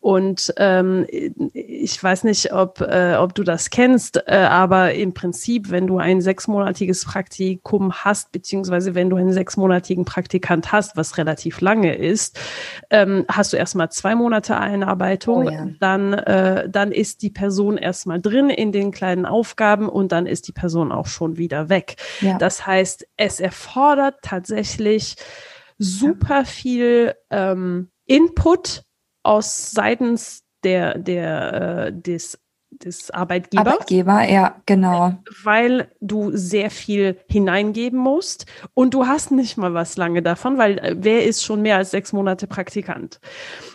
Und 0.00 0.54
ähm, 0.58 1.06
ich 1.52 2.02
weiß 2.02 2.24
nicht, 2.24 2.52
ob, 2.52 2.80
äh, 2.80 3.16
ob 3.16 3.34
du 3.34 3.42
das 3.42 3.70
kennst, 3.70 4.22
äh, 4.26 4.36
aber 4.36 4.94
im 4.94 5.12
Prinzip, 5.12 5.70
wenn 5.70 5.86
du 5.86 5.98
ein 5.98 6.20
sechsmonatiges 6.20 7.04
Praktikum 7.04 7.92
hast, 7.92 8.30
beziehungsweise 8.30 8.94
wenn 8.94 9.10
du 9.10 9.16
einen 9.16 9.32
sechsmonatigen 9.32 10.04
Praktikant 10.04 10.70
hast, 10.70 10.96
was 10.96 11.18
relativ 11.18 11.60
lange 11.60 11.96
ist, 11.96 12.38
ähm, 12.90 13.24
hast 13.28 13.52
du 13.52 13.56
erstmal 13.56 13.90
zwei 13.90 14.14
Monate 14.14 14.56
Einarbeitung, 14.56 15.46
oh 15.46 15.50
ja. 15.50 15.66
dann, 15.80 16.12
äh, 16.12 16.68
dann 16.68 16.92
ist 16.92 17.22
die 17.22 17.30
Person 17.30 17.76
erstmal 17.76 18.20
drin 18.20 18.50
in 18.50 18.70
den 18.70 18.92
kleinen 18.92 19.26
Aufgaben 19.26 19.88
und 19.88 20.12
dann 20.12 20.26
ist 20.26 20.46
die 20.46 20.52
Person 20.52 20.92
auch 20.92 21.06
schon 21.06 21.38
wieder 21.38 21.68
weg. 21.68 21.96
Ja. 22.20 22.38
Das 22.38 22.66
heißt, 22.66 23.06
es 23.16 23.40
erfordert 23.40 24.16
tatsächlich 24.22 25.16
super 25.78 26.44
viel 26.44 27.14
ähm, 27.30 27.90
Input 28.06 28.84
aus 29.28 29.70
seitens 29.70 30.42
der, 30.64 30.98
der, 30.98 31.86
äh, 31.86 31.92
des 31.92 32.38
des 32.70 33.10
Arbeitgebers. 33.10 33.66
Arbeitgeber, 33.66 34.28
ja, 34.28 34.56
genau. 34.66 35.14
Weil 35.42 35.88
du 36.00 36.30
sehr 36.36 36.70
viel 36.70 37.18
hineingeben 37.28 37.98
musst 37.98 38.46
und 38.74 38.94
du 38.94 39.06
hast 39.06 39.30
nicht 39.30 39.56
mal 39.56 39.74
was 39.74 39.96
lange 39.96 40.22
davon, 40.22 40.58
weil 40.58 40.78
äh, 40.78 40.94
wer 40.98 41.24
ist 41.24 41.42
schon 41.42 41.62
mehr 41.62 41.76
als 41.76 41.90
sechs 41.90 42.12
Monate 42.12 42.46
Praktikant? 42.46 43.20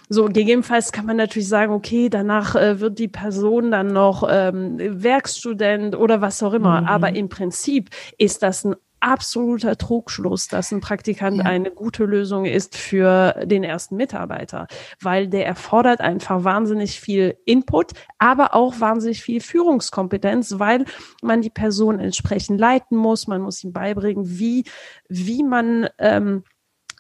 So, 0.10 0.26
gegebenenfalls 0.26 0.92
kann 0.92 1.06
man 1.06 1.18
natürlich 1.18 1.48
sagen, 1.48 1.74
okay, 1.74 2.10
danach 2.10 2.56
äh, 2.56 2.80
wird 2.80 3.00
die 3.00 3.08
Person 3.08 3.72
dann 3.72 3.88
noch 3.88 4.28
ähm, 4.30 4.78
Werkstudent 4.78 5.96
oder 5.96 6.22
was 6.22 6.44
auch 6.44 6.54
immer. 6.54 6.82
Mhm. 6.82 6.88
Aber 6.88 7.16
im 7.16 7.30
Prinzip 7.30 7.90
ist 8.18 8.44
das 8.44 8.64
ein 8.64 8.76
absoluter 9.04 9.78
Trugschluss, 9.78 10.48
dass 10.48 10.72
ein 10.72 10.80
Praktikant 10.80 11.38
ja. 11.38 11.44
eine 11.44 11.72
gute 11.72 12.06
Lösung 12.06 12.46
ist 12.46 12.78
für 12.78 13.34
den 13.46 13.64
ersten 13.64 13.96
Mitarbeiter, 13.96 14.68
weil 15.02 15.28
der 15.28 15.46
erfordert 15.46 16.02
einfach 16.02 16.44
wahnsinnig 16.44 17.00
viel 17.00 17.38
Input, 17.46 17.92
aber 18.18 18.56
auch 18.56 18.80
wahnsinnig 18.80 19.22
viel 19.22 19.42
Führungskompetenz, 19.42 20.58
weil 20.58 20.86
man 21.22 21.42
die 21.42 21.50
Person 21.50 22.00
entsprechend 22.00 22.60
leiten 22.60 22.98
muss, 22.98 23.28
man 23.28 23.42
muss 23.42 23.64
ihm 23.64 23.74
beibringen, 23.74 24.24
wie, 24.40 24.64
wie 25.10 25.44
man 25.44 25.90
ähm, 26.00 26.44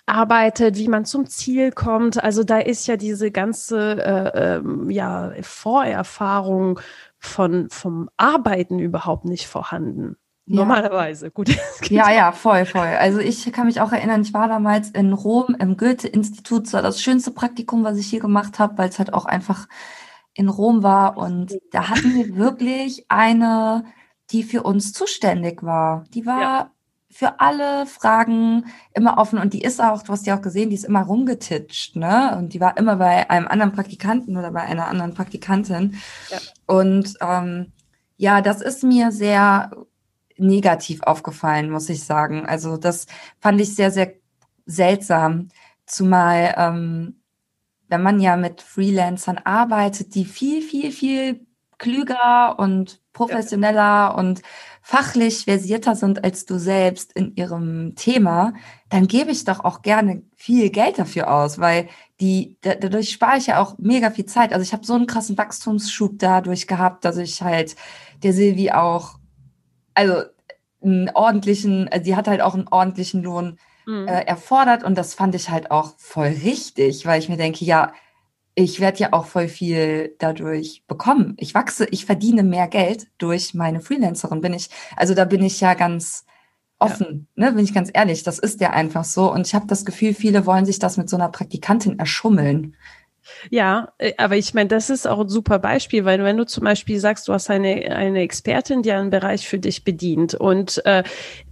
arbeitet, 0.05 0.77
wie 0.77 0.89
man 0.89 1.05
zum 1.05 1.27
Ziel 1.27 1.71
kommt. 1.71 2.21
Also 2.21 2.43
da 2.43 2.59
ist 2.59 2.87
ja 2.87 2.97
diese 2.97 3.31
ganze 3.31 4.03
äh, 4.03 4.57
ähm, 4.57 4.89
ja, 4.89 5.31
Vorerfahrung 5.41 6.79
von, 7.19 7.69
vom 7.69 8.09
Arbeiten 8.17 8.79
überhaupt 8.79 9.25
nicht 9.25 9.47
vorhanden. 9.47 10.17
Normalerweise, 10.45 11.31
gut. 11.31 11.49
Ja, 11.89 12.11
ja, 12.11 12.31
voll, 12.31 12.65
voll. 12.65 12.87
Also 12.87 13.19
ich 13.19 13.49
kann 13.51 13.67
mich 13.67 13.79
auch 13.79 13.91
erinnern, 13.91 14.21
ich 14.21 14.33
war 14.33 14.47
damals 14.47 14.89
in 14.89 15.13
Rom 15.13 15.55
im 15.59 15.77
Goethe-Institut, 15.77 16.65
das 16.65 16.73
war 16.73 16.81
das 16.81 17.01
schönste 17.01 17.31
Praktikum, 17.31 17.83
was 17.83 17.97
ich 17.97 18.07
hier 18.07 18.19
gemacht 18.19 18.59
habe, 18.59 18.77
weil 18.77 18.89
es 18.89 18.99
halt 18.99 19.13
auch 19.13 19.25
einfach 19.25 19.67
in 20.33 20.49
Rom 20.49 20.83
war. 20.83 21.17
Und 21.17 21.57
da 21.71 21.89
hatten 21.89 22.15
wir 22.15 22.35
wirklich 22.35 23.05
eine, 23.09 23.85
die 24.31 24.43
für 24.43 24.63
uns 24.63 24.91
zuständig 24.91 25.63
war. 25.63 26.05
Die 26.13 26.25
war 26.25 26.41
ja. 26.41 26.71
für 27.09 27.39
alle 27.39 27.85
Fragen 27.85 28.65
immer 28.93 29.17
offen 29.17 29.39
und 29.39 29.53
die 29.53 29.61
ist 29.61 29.81
auch, 29.81 30.03
du 30.03 30.11
hast 30.11 30.25
ja 30.25 30.37
auch 30.37 30.41
gesehen, 30.41 30.69
die 30.69 30.75
ist 30.75 30.85
immer 30.85 31.03
rumgetitscht, 31.03 31.95
ne? 31.95 32.35
Und 32.37 32.53
die 32.53 32.59
war 32.59 32.77
immer 32.77 32.97
bei 32.97 33.29
einem 33.29 33.47
anderen 33.47 33.71
Praktikanten 33.73 34.35
oder 34.35 34.51
bei 34.51 34.61
einer 34.61 34.87
anderen 34.87 35.13
Praktikantin. 35.13 35.95
Ja. 36.29 36.37
Und 36.65 37.13
ähm, 37.21 37.71
ja, 38.17 38.41
das 38.41 38.61
ist 38.61 38.83
mir 38.83 39.11
sehr 39.11 39.71
negativ 40.37 41.03
aufgefallen, 41.03 41.69
muss 41.69 41.89
ich 41.89 42.03
sagen. 42.03 42.45
Also 42.45 42.77
das 42.77 43.07
fand 43.39 43.61
ich 43.61 43.75
sehr, 43.75 43.91
sehr 43.91 44.13
seltsam. 44.65 45.49
Zumal, 45.85 46.53
ähm, 46.57 47.15
wenn 47.89 48.01
man 48.01 48.19
ja 48.19 48.37
mit 48.37 48.61
Freelancern 48.61 49.39
arbeitet, 49.43 50.15
die 50.15 50.25
viel, 50.25 50.61
viel, 50.61 50.91
viel 50.91 51.45
klüger 51.77 52.57
und 52.57 53.01
professioneller 53.13 53.75
ja. 53.75 54.07
und 54.07 54.41
fachlich 54.81 55.45
versierter 55.45 55.95
sind 55.95 56.23
als 56.23 56.45
du 56.45 56.57
selbst 56.57 57.13
in 57.13 57.35
ihrem 57.35 57.95
Thema, 57.95 58.53
dann 58.89 59.07
gebe 59.07 59.31
ich 59.31 59.45
doch 59.45 59.63
auch 59.63 59.81
gerne 59.81 60.23
viel 60.35 60.69
Geld 60.69 60.99
dafür 60.99 61.33
aus, 61.33 61.59
weil 61.59 61.87
die 62.19 62.57
dadurch 62.61 63.11
spare 63.11 63.37
ich 63.37 63.47
ja 63.47 63.61
auch 63.61 63.77
mega 63.77 64.11
viel 64.11 64.25
Zeit. 64.25 64.51
Also 64.51 64.63
ich 64.63 64.73
habe 64.73 64.85
so 64.85 64.93
einen 64.93 65.07
krassen 65.07 65.37
Wachstumsschub 65.37 66.19
dadurch 66.19 66.67
gehabt, 66.67 67.05
dass 67.05 67.17
ich 67.17 67.41
halt 67.41 67.75
der 68.23 68.33
Silvi 68.33 68.71
auch, 68.71 69.19
also 69.93 70.23
einen 70.81 71.09
ordentlichen, 71.09 71.87
also 71.89 72.03
die 72.03 72.15
hat 72.15 72.27
halt 72.27 72.41
auch 72.41 72.53
einen 72.53 72.67
ordentlichen 72.67 73.23
Lohn 73.23 73.57
mhm. 73.85 74.07
äh, 74.07 74.21
erfordert 74.21 74.83
und 74.83 74.97
das 74.97 75.13
fand 75.13 75.35
ich 75.35 75.49
halt 75.49 75.71
auch 75.71 75.93
voll 75.97 76.35
richtig, 76.43 77.05
weil 77.05 77.19
ich 77.19 77.29
mir 77.29 77.37
denke, 77.37 77.63
ja, 77.65 77.93
ich 78.55 78.79
werde 78.79 78.99
ja 78.99 79.13
auch 79.13 79.25
voll 79.25 79.47
viel 79.47 80.15
dadurch 80.19 80.83
bekommen. 80.87 81.35
Ich 81.37 81.55
wachse, 81.55 81.87
ich 81.89 82.05
verdiene 82.05 82.43
mehr 82.43 82.67
Geld 82.67 83.07
durch 83.17 83.53
meine 83.53 83.81
Freelancerin, 83.81 84.41
bin 84.41 84.53
ich. 84.53 84.69
Also 84.95 85.15
da 85.15 85.25
bin 85.25 85.43
ich 85.43 85.59
ja 85.59 85.73
ganz 85.73 86.25
offen, 86.77 87.27
ja. 87.35 87.45
ne, 87.47 87.53
bin 87.53 87.65
ich 87.65 87.73
ganz 87.73 87.89
ehrlich. 87.91 88.23
Das 88.23 88.37
ist 88.37 88.61
ja 88.61 88.69
einfach 88.71 89.05
so. 89.05 89.31
Und 89.31 89.47
ich 89.47 89.55
habe 89.55 89.65
das 89.65 89.85
Gefühl, 89.85 90.13
viele 90.13 90.45
wollen 90.45 90.65
sich 90.65 90.77
das 90.77 90.97
mit 90.97 91.09
so 91.09 91.15
einer 91.15 91.29
Praktikantin 91.29 91.97
erschummeln. 91.97 92.75
Ja, 93.49 93.89
äh, 93.97 94.13
aber 94.17 94.37
ich 94.37 94.53
meine, 94.53 94.69
das 94.69 94.89
ist 94.89 95.07
auch 95.07 95.21
ein 95.21 95.29
super 95.29 95.59
Beispiel, 95.59 96.05
weil 96.05 96.23
wenn 96.23 96.37
du 96.37 96.45
zum 96.45 96.63
Beispiel 96.63 96.99
sagst, 96.99 97.27
du 97.27 97.33
hast 97.33 97.49
eine, 97.49 97.95
eine 97.95 98.21
Expertin, 98.21 98.81
die 98.83 98.91
einen 98.91 99.09
Bereich 99.09 99.47
für 99.47 99.59
dich 99.59 99.83
bedient 99.83 100.33
und 100.35 100.85
äh, 100.85 101.03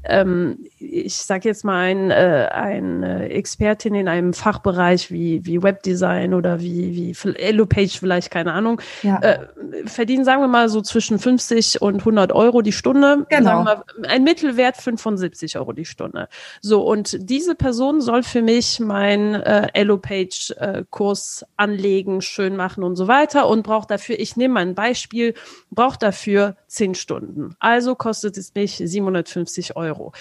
ähm, 0.04 0.58
ich 0.80 1.16
sage 1.16 1.48
jetzt 1.48 1.64
mal 1.64 1.80
ein, 1.80 2.10
äh, 2.10 2.50
eine 2.52 3.30
Expertin 3.30 3.94
in 3.94 4.08
einem 4.08 4.34
Fachbereich 4.34 5.12
wie, 5.12 5.46
wie 5.46 5.62
Webdesign 5.62 6.34
oder 6.34 6.60
wie, 6.60 6.96
wie 6.96 7.30
Elopage 7.36 8.00
vielleicht, 8.00 8.32
keine 8.32 8.54
Ahnung, 8.54 8.82
ja. 9.04 9.20
äh, 9.22 9.40
verdienen, 9.86 10.26
sagen 10.26 10.42
wir 10.42 10.48
mal, 10.48 10.70
so 10.70 10.82
zwischen 10.82 11.20
50 11.20 11.82
und 11.82 12.00
100 12.00 12.32
Euro 12.32 12.62
die 12.62 12.72
Stunde. 12.72 13.26
Genau. 13.30 13.44
Sagen 13.44 13.66
wir 13.66 13.76
mal, 13.76 13.84
ein 14.08 14.24
Mittelwert 14.24 14.78
75 14.78 15.58
Euro 15.58 15.74
die 15.74 15.86
Stunde. 15.86 16.28
So, 16.62 16.82
und 16.82 17.30
diese 17.30 17.54
Person 17.54 18.02
soll 18.02 18.24
für 18.24 18.42
mich 18.42 18.80
mein 18.80 19.36
äh, 19.36 19.68
Elopage-Kurs 19.74 21.44
äh, 21.44 21.46
anlegen, 21.62 22.22
schön 22.22 22.56
machen 22.56 22.84
und 22.84 22.96
so 22.96 23.08
weiter 23.08 23.48
und 23.48 23.64
braucht 23.64 23.92
dafür, 23.92 24.20
ich 24.20 24.36
nehme 24.36 24.56
mal 24.56 24.62
ein 24.62 24.76
Beispiel, 24.76 25.36
braucht 25.70 26.02
dafür 26.04 26.58
10 26.68 26.96
Stunden. 26.96 27.56
Also 27.60 27.96
kostet 27.96 28.38
es 28.38 28.54
mich 28.56 28.82
750 28.84 29.76
Euro. 29.78 30.12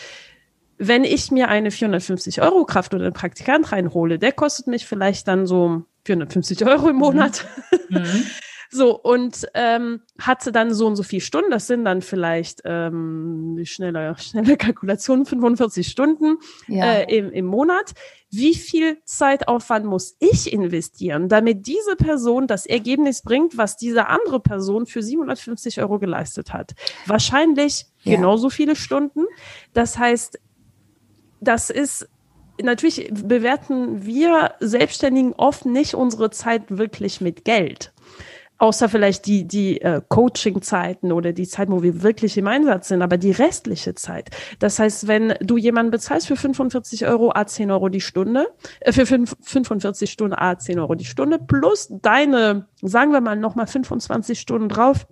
Wenn 0.77 1.05
ich 1.05 1.31
mir 1.31 1.49
eine 1.49 1.71
450 1.71 2.43
Euro 2.43 2.65
Kraft 2.65 2.95
oder 2.95 3.05
einen 3.05 3.15
Praktikant 3.15 3.73
reinhole, 3.73 4.19
der 4.19 4.33
kostet 4.33 4.67
mich 4.67 4.87
vielleicht 4.87 5.27
dann 5.29 5.47
so 5.47 5.83
450 6.05 6.65
Euro 6.67 6.91
im 6.91 6.97
Monat. 6.97 7.47
Mhm. 7.89 7.99
mhm. 7.99 8.27
So, 8.73 8.97
und 8.97 9.49
ähm, 9.55 10.03
hatte 10.21 10.53
dann 10.53 10.73
so 10.73 10.87
und 10.87 10.95
so 10.95 11.03
viele 11.03 11.23
Stunden, 11.23 11.51
das 11.51 11.67
sind 11.67 11.85
dann 11.85 12.03
vielleicht 12.03 12.61
ähm, 12.65 13.61
schnelle, 13.65 14.15
schnelle 14.19 14.57
Kalkulation, 14.57 15.27
45 15.27 15.89
Stunden 15.89 16.39
ja. 16.69 16.85
äh, 16.85 17.17
im, 17.17 17.33
im 17.33 17.47
Monat. 17.47 17.93
Wie 18.31 18.55
viel 18.55 18.99
Zeitaufwand 19.05 19.87
muss 19.87 20.15
ich 20.21 20.53
investieren, 20.53 21.29
damit 21.29 21.67
diese 21.67 21.97
Person 21.97 22.47
das 22.47 22.65
Ergebnis 22.65 23.23
bringt, 23.23 23.59
was 23.59 23.77
diese 23.77 24.07
andere 24.07 24.39
Person 24.39 24.87
für 24.87 25.03
750 25.03 25.81
Euro 25.81 25.99
geleistet 25.99 26.53
hat? 26.53 26.73
Wahrscheinlich 27.07 27.87
ja. 28.05 28.15
genauso 28.15 28.51
viele 28.51 28.77
Stunden. 28.77 29.25
Das 29.73 29.99
heißt, 29.99 30.39
das 31.41 31.71
ist 31.71 32.09
natürlich 32.63 33.11
bewerten 33.13 34.05
wir 34.05 34.55
Selbstständigen 34.61 35.33
oft 35.33 35.65
nicht 35.65 35.95
unsere 35.95 36.31
Zeit 36.31 36.63
wirklich 36.69 37.21
mit 37.21 37.45
Geld 37.45 37.93
außer 38.61 38.89
vielleicht 38.89 39.27
die, 39.27 39.49
die 39.49 39.81
äh, 39.81 40.03
Coaching-Zeiten 40.07 41.13
oder 41.13 41.33
die 41.33 41.49
Zeit, 41.49 41.71
wo 41.71 41.83
wir 41.83 42.03
wirklich 42.03 42.37
im 42.37 42.47
Einsatz 42.47 42.89
sind, 42.89 43.01
aber 43.01 43.17
die 43.17 43.31
restliche 43.31 43.95
Zeit. 43.95 44.31
Das 44.59 44.79
heißt, 44.79 45.09
wenn 45.09 45.35
du 45.41 45.57
jemanden 45.57 45.91
bezahlst 45.91 46.27
für 46.27 46.37
45 46.37 47.07
Euro, 47.07 47.33
a 47.35 47.47
10 47.47 47.71
Euro 47.71 47.89
die 47.89 48.03
Stunde, 48.03 48.47
äh, 48.81 48.93
für 48.93 49.07
5, 49.07 49.35
45 49.41 50.11
Stunden, 50.11 50.35
a 50.35 50.59
10 50.59 50.79
Euro 50.79 50.95
die 50.95 51.07
Stunde, 51.07 51.39
plus 51.39 51.89
deine, 51.91 52.67
sagen 52.83 53.13
wir 53.13 53.23
mal, 53.23 53.37
nochmal 53.37 53.67
25 53.67 54.39
Stunden 54.39 54.69
drauf, 54.69 55.07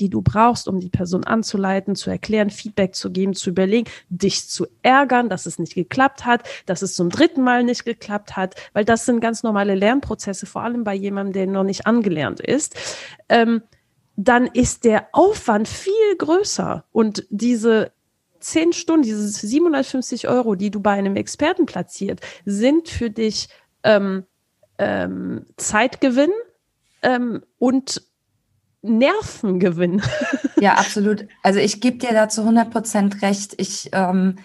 die 0.00 0.08
du 0.08 0.22
brauchst, 0.22 0.68
um 0.68 0.80
die 0.80 0.88
Person 0.88 1.24
anzuleiten, 1.24 1.94
zu 1.94 2.10
erklären, 2.10 2.50
Feedback 2.50 2.94
zu 2.94 3.10
geben, 3.10 3.34
zu 3.34 3.50
überlegen, 3.50 3.90
dich 4.08 4.48
zu 4.48 4.66
ärgern, 4.82 5.28
dass 5.28 5.46
es 5.46 5.58
nicht 5.58 5.74
geklappt 5.74 6.24
hat, 6.24 6.42
dass 6.66 6.82
es 6.82 6.94
zum 6.94 7.10
dritten 7.10 7.42
Mal 7.42 7.64
nicht 7.64 7.84
geklappt 7.84 8.36
hat, 8.36 8.54
weil 8.72 8.84
das 8.84 9.06
sind 9.06 9.20
ganz 9.20 9.42
normale 9.42 9.74
Lernprozesse, 9.74 10.46
vor 10.46 10.62
allem 10.62 10.84
bei 10.84 10.94
jemandem, 10.94 11.32
der 11.32 11.46
noch 11.46 11.64
nicht 11.64 11.86
angelernt 11.86 12.40
ist. 12.40 12.76
Ähm, 13.28 13.62
dann 14.16 14.46
ist 14.46 14.84
der 14.84 15.08
Aufwand 15.12 15.68
viel 15.68 16.16
größer 16.18 16.84
und 16.90 17.24
diese 17.30 17.92
zehn 18.40 18.72
Stunden, 18.72 19.02
diese 19.02 19.28
750 19.28 20.28
Euro, 20.28 20.54
die 20.54 20.70
du 20.70 20.80
bei 20.80 20.92
einem 20.92 21.16
Experten 21.16 21.66
platziert, 21.66 22.20
sind 22.44 22.88
für 22.88 23.10
dich 23.10 23.48
ähm, 23.84 24.24
ähm, 24.78 25.46
Zeitgewinn 25.56 26.30
ähm, 27.02 27.42
und 27.58 28.02
Nervengewinn. 28.88 30.02
Ja, 30.60 30.74
absolut. 30.74 31.28
Also 31.44 31.60
ich 31.60 31.80
gebe 31.80 31.98
dir 31.98 32.10
dazu 32.10 32.40
100 32.40 32.72
Prozent 32.72 33.22
recht. 33.22 33.54
Ich 33.58 33.90
ähm, 33.92 34.40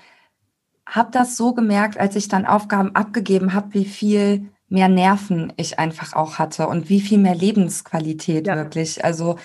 habe 0.86 1.10
das 1.12 1.38
so 1.38 1.56
gemerkt, 1.56 2.00
als 2.00 2.16
ich 2.16 2.28
dann 2.28 2.46
Aufgaben 2.46 2.96
abgegeben 2.96 3.56
habe, 3.56 3.74
wie 3.74 3.86
viel 3.86 4.52
mehr 4.70 4.90
Nerven 4.90 5.54
ich 5.58 5.80
einfach 5.80 6.14
auch 6.14 6.38
hatte 6.38 6.68
und 6.68 6.88
wie 6.90 7.02
viel 7.02 7.18
mehr 7.18 7.34
Lebensqualität 7.34 8.46
ja. 8.46 8.56
wirklich. 8.56 9.04
Also 9.04 9.38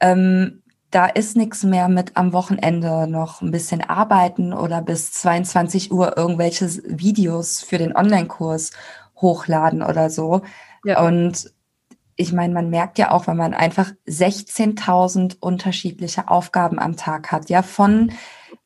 ähm, 0.00 0.62
da 0.90 1.06
ist 1.06 1.36
nichts 1.36 1.64
mehr 1.64 1.88
mit 1.88 2.16
am 2.16 2.32
Wochenende 2.32 3.08
noch 3.08 3.42
ein 3.42 3.50
bisschen 3.50 3.82
arbeiten 3.82 4.52
oder 4.52 4.80
bis 4.80 5.12
22 5.12 5.90
Uhr 5.90 6.16
irgendwelche 6.16 6.68
Videos 6.86 7.60
für 7.60 7.78
den 7.78 7.96
Online-Kurs 7.96 8.70
hochladen 9.16 9.82
oder 9.82 10.08
so. 10.08 10.42
Ja. 10.84 11.04
Und 11.04 11.52
ich 12.16 12.32
meine, 12.32 12.54
man 12.54 12.70
merkt 12.70 12.98
ja 12.98 13.10
auch, 13.10 13.26
wenn 13.26 13.36
man 13.36 13.54
einfach 13.54 13.92
16.000 14.06 15.36
unterschiedliche 15.40 16.28
Aufgaben 16.28 16.78
am 16.78 16.96
Tag 16.96 17.32
hat, 17.32 17.50
ja, 17.50 17.62
von 17.62 18.12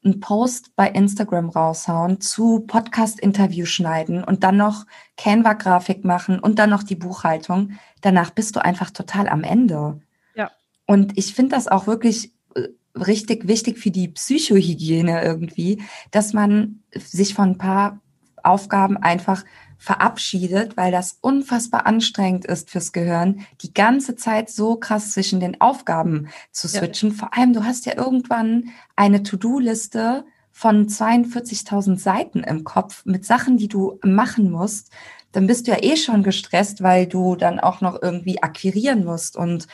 einen 0.04 0.20
Post 0.20 0.76
bei 0.76 0.88
Instagram 0.88 1.48
raushauen 1.48 2.20
zu 2.20 2.60
Podcast-Interview 2.60 3.66
schneiden 3.66 4.22
und 4.22 4.44
dann 4.44 4.56
noch 4.56 4.86
Canva-Grafik 5.16 6.04
machen 6.04 6.38
und 6.38 6.58
dann 6.58 6.70
noch 6.70 6.82
die 6.82 6.94
Buchhaltung. 6.94 7.72
Danach 8.00 8.30
bist 8.30 8.54
du 8.56 8.64
einfach 8.64 8.90
total 8.90 9.28
am 9.28 9.42
Ende. 9.42 10.00
Ja. 10.34 10.50
Und 10.86 11.18
ich 11.18 11.34
finde 11.34 11.56
das 11.56 11.68
auch 11.68 11.86
wirklich 11.86 12.32
äh, 12.54 12.68
richtig 12.94 13.48
wichtig 13.48 13.78
für 13.78 13.90
die 13.90 14.08
Psychohygiene 14.08 15.22
irgendwie, 15.22 15.82
dass 16.10 16.32
man 16.32 16.82
sich 16.94 17.34
von 17.34 17.50
ein 17.50 17.58
paar 17.58 18.00
Aufgaben 18.42 18.96
einfach 18.96 19.44
verabschiedet, 19.78 20.76
weil 20.76 20.90
das 20.90 21.18
unfassbar 21.20 21.86
anstrengend 21.86 22.44
ist 22.44 22.70
fürs 22.70 22.92
Gehirn, 22.92 23.46
die 23.62 23.72
ganze 23.72 24.16
Zeit 24.16 24.50
so 24.50 24.76
krass 24.76 25.12
zwischen 25.12 25.38
den 25.40 25.60
Aufgaben 25.60 26.28
zu 26.50 26.68
switchen. 26.68 27.10
Ja. 27.10 27.16
Vor 27.16 27.36
allem, 27.36 27.52
du 27.52 27.64
hast 27.64 27.86
ja 27.86 27.96
irgendwann 27.96 28.70
eine 28.96 29.22
To-Do-Liste 29.22 30.24
von 30.50 30.88
42.000 30.88 31.98
Seiten 31.98 32.42
im 32.42 32.64
Kopf 32.64 33.06
mit 33.06 33.24
Sachen, 33.24 33.56
die 33.56 33.68
du 33.68 34.00
machen 34.02 34.50
musst. 34.50 34.90
Dann 35.30 35.46
bist 35.46 35.66
du 35.66 35.70
ja 35.70 35.78
eh 35.80 35.96
schon 35.96 36.24
gestresst, 36.24 36.82
weil 36.82 37.06
du 37.06 37.36
dann 37.36 37.60
auch 37.60 37.80
noch 37.80 38.02
irgendwie 38.02 38.42
akquirieren 38.42 39.04
musst 39.04 39.36
und 39.36 39.68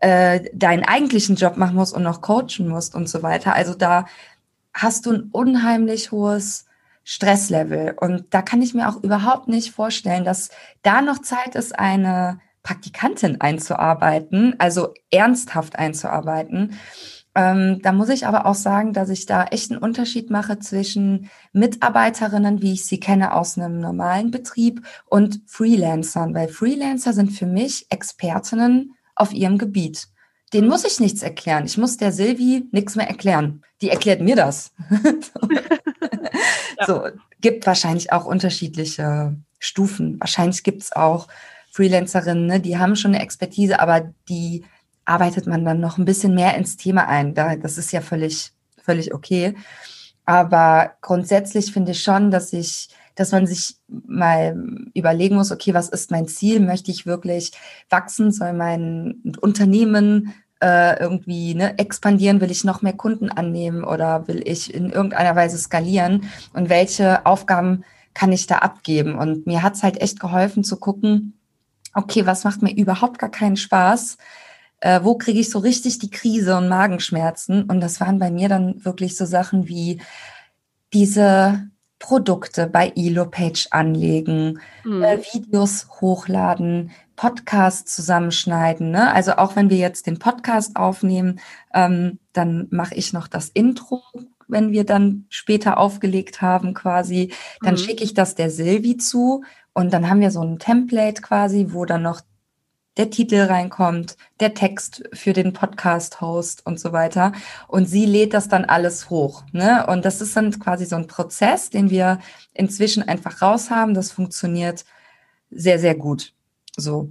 äh, 0.00 0.48
deinen 0.54 0.84
eigentlichen 0.84 1.36
Job 1.36 1.58
machen 1.58 1.76
musst 1.76 1.94
und 1.94 2.02
noch 2.02 2.22
coachen 2.22 2.66
musst 2.66 2.94
und 2.94 3.08
so 3.08 3.22
weiter. 3.22 3.54
Also 3.54 3.74
da 3.74 4.06
hast 4.72 5.04
du 5.04 5.12
ein 5.12 5.28
unheimlich 5.30 6.10
hohes 6.10 6.64
Stresslevel. 7.04 7.94
Und 8.00 8.26
da 8.30 8.42
kann 8.42 8.62
ich 8.62 8.74
mir 8.74 8.88
auch 8.88 9.02
überhaupt 9.02 9.48
nicht 9.48 9.72
vorstellen, 9.72 10.24
dass 10.24 10.50
da 10.82 11.02
noch 11.02 11.20
Zeit 11.20 11.54
ist, 11.54 11.78
eine 11.78 12.40
Praktikantin 12.62 13.40
einzuarbeiten, 13.40 14.54
also 14.58 14.94
ernsthaft 15.10 15.78
einzuarbeiten. 15.78 16.78
Ähm, 17.34 17.80
da 17.82 17.92
muss 17.92 18.10
ich 18.10 18.26
aber 18.26 18.46
auch 18.46 18.54
sagen, 18.54 18.92
dass 18.92 19.08
ich 19.08 19.26
da 19.26 19.44
echt 19.44 19.70
einen 19.70 19.80
Unterschied 19.80 20.30
mache 20.30 20.58
zwischen 20.58 21.30
Mitarbeiterinnen, 21.52 22.60
wie 22.60 22.74
ich 22.74 22.84
sie 22.84 23.00
kenne 23.00 23.34
aus 23.34 23.56
einem 23.56 23.80
normalen 23.80 24.30
Betrieb, 24.30 24.86
und 25.06 25.40
Freelancern, 25.46 26.34
weil 26.34 26.48
Freelancer 26.48 27.12
sind 27.12 27.32
für 27.32 27.46
mich 27.46 27.86
Expertinnen 27.88 28.94
auf 29.14 29.32
ihrem 29.32 29.58
Gebiet. 29.58 30.08
Den 30.52 30.68
muss 30.68 30.84
ich 30.84 31.00
nichts 31.00 31.22
erklären. 31.22 31.64
Ich 31.64 31.78
muss 31.78 31.96
der 31.96 32.12
Silvi 32.12 32.68
nichts 32.72 32.94
mehr 32.94 33.08
erklären. 33.08 33.62
Die 33.80 33.88
erklärt 33.88 34.20
mir 34.20 34.36
das. 34.36 34.72
So, 36.86 37.06
gibt 37.40 37.66
wahrscheinlich 37.66 38.12
auch 38.12 38.24
unterschiedliche 38.24 39.36
Stufen. 39.58 40.18
Wahrscheinlich 40.20 40.62
gibt 40.62 40.82
es 40.82 40.92
auch 40.92 41.28
Freelancerinnen, 41.72 42.46
ne, 42.46 42.60
die 42.60 42.78
haben 42.78 42.96
schon 42.96 43.14
eine 43.14 43.22
Expertise, 43.22 43.80
aber 43.80 44.12
die 44.28 44.64
arbeitet 45.04 45.46
man 45.46 45.64
dann 45.64 45.80
noch 45.80 45.98
ein 45.98 46.04
bisschen 46.04 46.34
mehr 46.34 46.56
ins 46.56 46.76
Thema 46.76 47.08
ein. 47.08 47.34
Da, 47.34 47.56
das 47.56 47.78
ist 47.78 47.92
ja 47.92 48.00
völlig, 48.00 48.52
völlig 48.82 49.14
okay. 49.14 49.54
Aber 50.24 50.92
grundsätzlich 51.00 51.72
finde 51.72 51.92
ich 51.92 52.02
schon, 52.02 52.30
dass 52.30 52.52
ich, 52.52 52.90
dass 53.14 53.32
man 53.32 53.46
sich 53.46 53.76
mal 53.88 54.56
überlegen 54.94 55.36
muss, 55.36 55.50
okay, 55.50 55.74
was 55.74 55.88
ist 55.88 56.10
mein 56.10 56.28
Ziel? 56.28 56.60
Möchte 56.60 56.90
ich 56.90 57.06
wirklich 57.06 57.52
wachsen? 57.90 58.32
Soll 58.32 58.52
mein 58.52 59.22
Unternehmen 59.40 60.34
äh, 60.62 60.98
irgendwie 61.00 61.54
ne, 61.54 61.78
expandieren? 61.78 62.40
Will 62.40 62.50
ich 62.50 62.64
noch 62.64 62.82
mehr 62.82 62.92
Kunden 62.92 63.28
annehmen 63.28 63.84
oder 63.84 64.28
will 64.28 64.42
ich 64.44 64.72
in 64.72 64.90
irgendeiner 64.90 65.36
Weise 65.36 65.58
skalieren? 65.58 66.24
Und 66.54 66.68
welche 66.68 67.26
Aufgaben 67.26 67.84
kann 68.14 68.32
ich 68.32 68.46
da 68.46 68.58
abgeben? 68.58 69.16
Und 69.16 69.46
mir 69.46 69.62
hat 69.62 69.74
es 69.74 69.82
halt 69.82 70.00
echt 70.00 70.20
geholfen 70.20 70.64
zu 70.64 70.76
gucken, 70.76 71.34
okay, 71.94 72.26
was 72.26 72.44
macht 72.44 72.62
mir 72.62 72.74
überhaupt 72.74 73.18
gar 73.18 73.30
keinen 73.30 73.56
Spaß? 73.56 74.16
Äh, 74.80 75.00
wo 75.02 75.16
kriege 75.16 75.40
ich 75.40 75.50
so 75.50 75.58
richtig 75.58 75.98
die 75.98 76.10
Krise 76.10 76.56
und 76.56 76.68
Magenschmerzen? 76.68 77.64
Und 77.64 77.80
das 77.80 78.00
waren 78.00 78.18
bei 78.18 78.30
mir 78.30 78.48
dann 78.48 78.84
wirklich 78.84 79.16
so 79.16 79.24
Sachen 79.24 79.68
wie 79.68 80.00
diese 80.92 81.68
Produkte 81.98 82.66
bei 82.66 82.92
Elo-Page 82.96 83.68
anlegen, 83.70 84.60
mhm. 84.84 85.02
äh, 85.02 85.18
Videos 85.32 85.88
hochladen, 86.00 86.90
Podcasts 87.22 87.94
zusammenschneiden. 87.94 88.90
Ne? 88.90 89.14
Also 89.14 89.34
auch 89.34 89.54
wenn 89.54 89.70
wir 89.70 89.76
jetzt 89.76 90.08
den 90.08 90.18
Podcast 90.18 90.74
aufnehmen, 90.74 91.38
ähm, 91.72 92.18
dann 92.32 92.66
mache 92.70 92.96
ich 92.96 93.12
noch 93.12 93.28
das 93.28 93.48
Intro, 93.48 94.02
wenn 94.48 94.72
wir 94.72 94.84
dann 94.84 95.26
später 95.28 95.78
aufgelegt 95.78 96.42
haben 96.42 96.74
quasi. 96.74 97.32
Dann 97.60 97.74
mhm. 97.74 97.78
schicke 97.78 98.02
ich 98.02 98.14
das 98.14 98.34
der 98.34 98.50
Silvi 98.50 98.96
zu 98.96 99.44
und 99.72 99.92
dann 99.92 100.10
haben 100.10 100.18
wir 100.18 100.32
so 100.32 100.42
ein 100.42 100.58
Template 100.58 101.22
quasi, 101.22 101.68
wo 101.70 101.84
dann 101.84 102.02
noch 102.02 102.22
der 102.96 103.10
Titel 103.10 103.42
reinkommt, 103.42 104.16
der 104.40 104.54
Text 104.54 105.04
für 105.12 105.32
den 105.32 105.52
Podcast-Host 105.52 106.66
und 106.66 106.80
so 106.80 106.92
weiter. 106.92 107.30
Und 107.68 107.86
sie 107.86 108.04
lädt 108.04 108.34
das 108.34 108.48
dann 108.48 108.64
alles 108.64 109.10
hoch. 109.10 109.44
Ne? 109.52 109.86
Und 109.86 110.04
das 110.04 110.20
ist 110.20 110.36
dann 110.36 110.58
quasi 110.58 110.86
so 110.86 110.96
ein 110.96 111.06
Prozess, 111.06 111.70
den 111.70 111.88
wir 111.88 112.18
inzwischen 112.52 113.04
einfach 113.04 113.42
raus 113.42 113.70
haben. 113.70 113.94
Das 113.94 114.10
funktioniert 114.10 114.84
sehr, 115.52 115.78
sehr 115.78 115.94
gut. 115.94 116.34
So. 116.76 117.10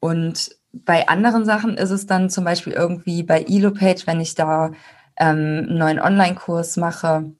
Und 0.00 0.50
bei 0.72 1.08
anderen 1.08 1.44
Sachen 1.44 1.76
ist 1.76 1.90
es 1.90 2.06
dann 2.06 2.30
zum 2.30 2.44
Beispiel 2.44 2.72
irgendwie 2.72 3.22
bei 3.22 3.42
Elopage, 3.42 4.06
wenn 4.06 4.20
ich 4.20 4.34
da 4.34 4.72
ähm, 5.16 5.66
einen 5.68 5.78
neuen 5.78 6.00
Online-Kurs 6.00 6.76
mache 6.76 7.32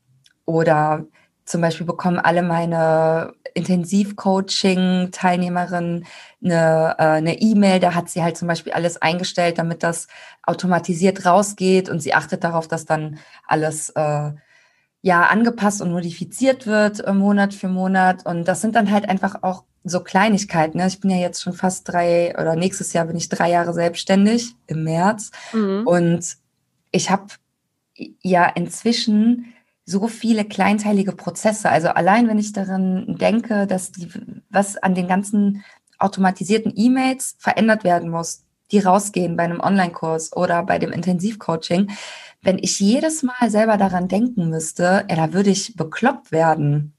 oder 0.47 1.05
zum 1.45 1.61
Beispiel 1.61 1.87
bekommen 1.87 2.19
alle 2.19 2.43
meine 2.43 3.35
Intensivcoaching-Teilnehmerinnen 3.55 6.05
eine 6.45 6.95
äh, 6.99 7.03
eine 7.03 7.41
E-Mail, 7.41 7.81
da 7.81 7.95
hat 7.95 8.11
sie 8.11 8.23
halt 8.23 8.37
zum 8.37 8.49
Beispiel 8.49 8.73
alles 8.73 9.01
eingestellt, 9.01 9.59
damit 9.59 9.83
das 9.83 10.09
automatisiert 10.43 11.25
rausgeht 11.25 11.89
und 11.89 12.01
sie 12.01 12.15
achtet 12.15 12.45
darauf, 12.45 12.69
dass 12.69 12.85
dann 12.85 13.19
alles 13.47 13.91
äh, 13.91 14.33
ja 15.03 15.27
angepasst 15.27 15.81
und 15.83 15.93
modifiziert 15.93 16.67
wird 16.67 17.01
äh, 17.01 17.13
Monat 17.13 17.55
für 17.55 17.69
Monat. 17.69 18.27
Und 18.27 18.47
das 18.47 18.61
sind 18.61 18.75
dann 18.75 18.91
halt 18.91 19.09
einfach 19.09 19.43
auch 19.43 19.65
so 19.85 20.01
Kleinigkeiten. 20.01 20.79
Ne? 20.79 20.87
Ich 20.89 21.01
bin 21.01 21.11
ja 21.11 21.19
jetzt 21.19 21.43
schon 21.43 21.53
fast 21.53 21.89
drei 21.89 22.35
oder 22.39 22.57
nächstes 22.57 22.93
Jahr 22.93 23.07
bin 23.07 23.17
ich 23.17 23.29
drei 23.29 23.51
Jahre 23.51 23.73
selbstständig 23.73 24.55
im 24.67 24.85
März. 24.85 25.31
Mhm. 25.53 25.87
Und 25.87 26.37
ich 26.91 27.11
habe 27.11 27.27
ja 28.23 28.47
inzwischen 28.47 29.53
so 29.85 30.09
viele 30.09 30.45
kleinteilige 30.45 31.13
Prozesse. 31.13 31.71
Also 31.71 31.89
allein 31.89 32.29
wenn 32.29 32.39
ich 32.39 32.53
daran 32.53 33.17
denke, 33.17 33.67
dass 33.69 33.93
die, 33.93 34.09
was 34.51 34.77
an 34.77 34.95
den 34.95 35.07
ganzen 35.07 35.65
automatisierten 35.99 36.73
E-Mails 36.75 37.37
verändert 37.39 37.85
werden 37.85 38.11
muss, 38.11 38.43
die 38.73 38.81
rausgehen 38.81 39.37
bei 39.37 39.45
einem 39.45 39.61
Online-Kurs 39.61 40.37
oder 40.37 40.65
bei 40.65 40.81
dem 40.81 40.91
Intensivcoaching, 40.91 41.91
wenn 42.47 42.59
ich 42.61 42.79
jedes 42.79 43.25
Mal 43.25 43.51
selber 43.51 43.77
daran 43.77 44.07
denken 44.07 44.49
müsste, 44.49 45.05
ja, 45.11 45.17
da 45.17 45.33
würde 45.33 45.51
ich 45.51 45.75
bekloppt 45.75 46.31
werden. 46.31 46.97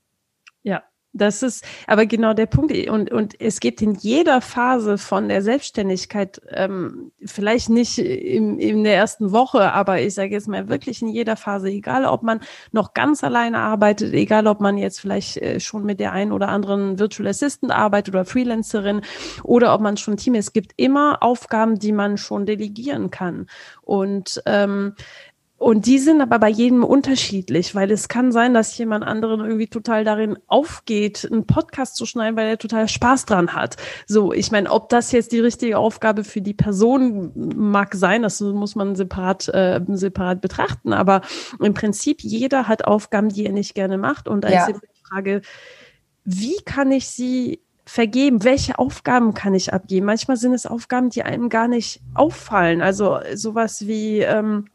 Ja, 0.62 0.83
das 1.13 1.41
ist 1.41 1.65
aber 1.88 2.05
genau 2.05 2.33
der 2.33 2.45
Punkt. 2.45 2.75
Und, 2.89 3.12
und 3.12 3.39
es 3.39 3.60
gibt 3.60 3.81
in 3.81 3.95
jeder 3.95 4.41
Phase 4.41 4.97
von 4.97 5.29
der 5.29 5.41
Selbstständigkeit, 5.41 6.41
ähm, 6.49 7.12
vielleicht 7.25 7.69
nicht 7.69 7.97
im, 7.97 8.60
in 8.60 8.83
der 8.83 8.95
ersten 8.95 9.31
Woche, 9.31 9.71
aber 9.71 10.01
ich 10.01 10.13
sage 10.13 10.31
jetzt 10.31 10.47
mal 10.47 10.67
wirklich 10.67 11.01
in 11.01 11.07
jeder 11.07 11.38
Phase, 11.38 11.69
egal 11.69 12.05
ob 12.05 12.23
man 12.23 12.41
noch 12.71 12.93
ganz 12.93 13.23
alleine 13.23 13.60
arbeitet, 13.60 14.13
egal 14.13 14.47
ob 14.47 14.60
man 14.60 14.77
jetzt 14.77 14.99
vielleicht 14.99 15.38
äh, 15.38 15.60
schon 15.60 15.86
mit 15.86 15.99
der 15.99 16.12
einen 16.12 16.33
oder 16.33 16.49
anderen 16.49 16.99
Virtual 16.99 17.27
Assistant 17.27 17.71
arbeitet 17.71 18.13
oder 18.13 18.25
Freelancerin 18.25 19.01
oder 19.43 19.73
ob 19.73 19.81
man 19.81 19.97
schon 19.97 20.17
Team 20.17 20.36
ist, 20.36 20.47
es 20.47 20.53
gibt 20.53 20.73
immer 20.75 21.23
Aufgaben, 21.23 21.79
die 21.79 21.93
man 21.93 22.17
schon 22.17 22.45
delegieren 22.45 23.12
kann. 23.12 23.47
Und 23.81 24.41
ähm, 24.45 24.93
und 25.58 25.88
die 25.88 25.98
sind 25.98 26.22
aber 26.22 26.38
bei 26.38 26.50
jedem 26.50 26.84
unterschiedlich, 26.84 27.74
weil 27.74 27.89
es 27.89 28.08
kann 28.08 28.32
sein, 28.32 28.54
dass 28.54 28.78
jemand 28.78 29.04
anderen 29.04 29.39
irgendwie 29.39 29.67
total 29.67 30.04
darin 30.04 30.38
aufgeht, 30.46 31.28
einen 31.32 31.48
Podcast 31.48 31.96
zu 31.96 32.06
schneiden, 32.06 32.38
weil 32.38 32.48
er 32.48 32.58
total 32.60 32.88
Spaß 32.88 33.26
dran 33.26 33.54
hat. 33.54 33.76
So, 34.06 34.34
ich 34.34 34.52
meine, 34.52 34.70
ob 34.70 34.89
das 34.89 35.12
jetzt 35.12 35.32
die 35.32 35.39
richtige 35.39 35.80
Aufgabe 35.80 36.24
für 36.24 36.41
die 36.41 36.54
Person 36.54 37.32
mag 37.56 37.96
sein, 37.96 38.22
das 38.22 38.39
muss 38.39 38.76
man 38.76 38.96
separat, 38.96 39.48
äh, 39.48 39.82
separat 39.93 40.41
betrachten. 40.41 40.93
Aber 40.93 41.22
im 41.60 41.74
Prinzip, 41.74 42.22
jeder 42.22 42.67
hat 42.67 42.86
Aufgaben, 42.86 43.30
die 43.30 43.48
er 43.48 43.52
nicht 43.54 43.74
gerne 43.74 43.98
macht. 43.98 44.28
Und 44.28 44.43
da 44.43 44.50
ja. 44.50 44.67
ist 44.67 44.80
die 44.80 45.08
Frage, 45.10 45.41
wie 46.24 46.58
kann 46.65 46.91
ich 46.91 47.10
sie 47.10 47.62
vergeben? 47.84 48.43
Welche 48.43 48.78
Aufgaben 48.78 49.34
kann 49.34 49.56
ich 49.56 49.74
abgeben? 49.74 50.06
Manchmal 50.06 50.38
sind 50.38 50.54
es 50.54 50.67
Aufgaben, 50.67 51.10
die 51.10 51.24
einem 51.24 51.50
gar 51.50 51.67
nicht 51.67 52.00
auffallen. 52.13 52.84
Also 52.84 53.20
sowas 53.34 53.88
wie, 53.88 54.20
ähm, 54.20 54.65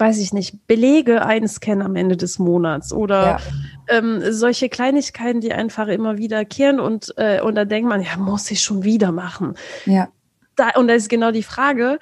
weiß 0.00 0.18
ich 0.18 0.32
nicht, 0.32 0.66
Belege 0.66 1.24
einscannen 1.24 1.84
am 1.84 1.94
Ende 1.94 2.16
des 2.16 2.38
Monats 2.38 2.92
oder 2.92 3.22
ja. 3.22 3.38
ähm, 3.88 4.22
solche 4.32 4.70
Kleinigkeiten, 4.70 5.40
die 5.40 5.52
einfach 5.52 5.88
immer 5.88 6.16
wiederkehren 6.16 6.80
und, 6.80 7.12
äh, 7.18 7.40
und 7.42 7.54
da 7.54 7.66
denkt 7.66 7.88
man, 7.88 8.02
ja, 8.02 8.16
muss 8.16 8.50
ich 8.50 8.62
schon 8.62 8.82
wieder 8.82 9.12
machen. 9.12 9.54
Ja. 9.84 10.08
Da, 10.56 10.70
und 10.76 10.88
da 10.88 10.94
ist 10.94 11.10
genau 11.10 11.30
die 11.30 11.42
Frage, 11.42 11.98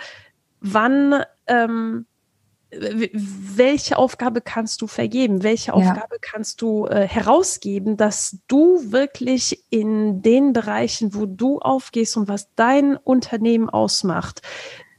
wann, 0.61 1.23
ähm, 1.49 2.07
welche 2.71 3.97
Aufgabe 3.97 4.43
kannst 4.43 4.83
du 4.83 4.87
vergeben? 4.87 5.43
Welche 5.43 5.73
Aufgabe 5.73 6.17
ja. 6.17 6.19
kannst 6.21 6.61
du 6.61 6.87
äh, 6.87 7.09
herausgeben, 7.09 7.97
dass 7.97 8.39
du 8.47 8.93
wirklich 8.93 9.65
in 9.71 10.21
den 10.21 10.53
Bereichen, 10.53 11.15
wo 11.15 11.25
du 11.25 11.61
aufgehst 11.61 12.17
und 12.17 12.29
was 12.29 12.55
dein 12.57 12.97
Unternehmen 12.97 13.71
ausmacht, 13.71 14.43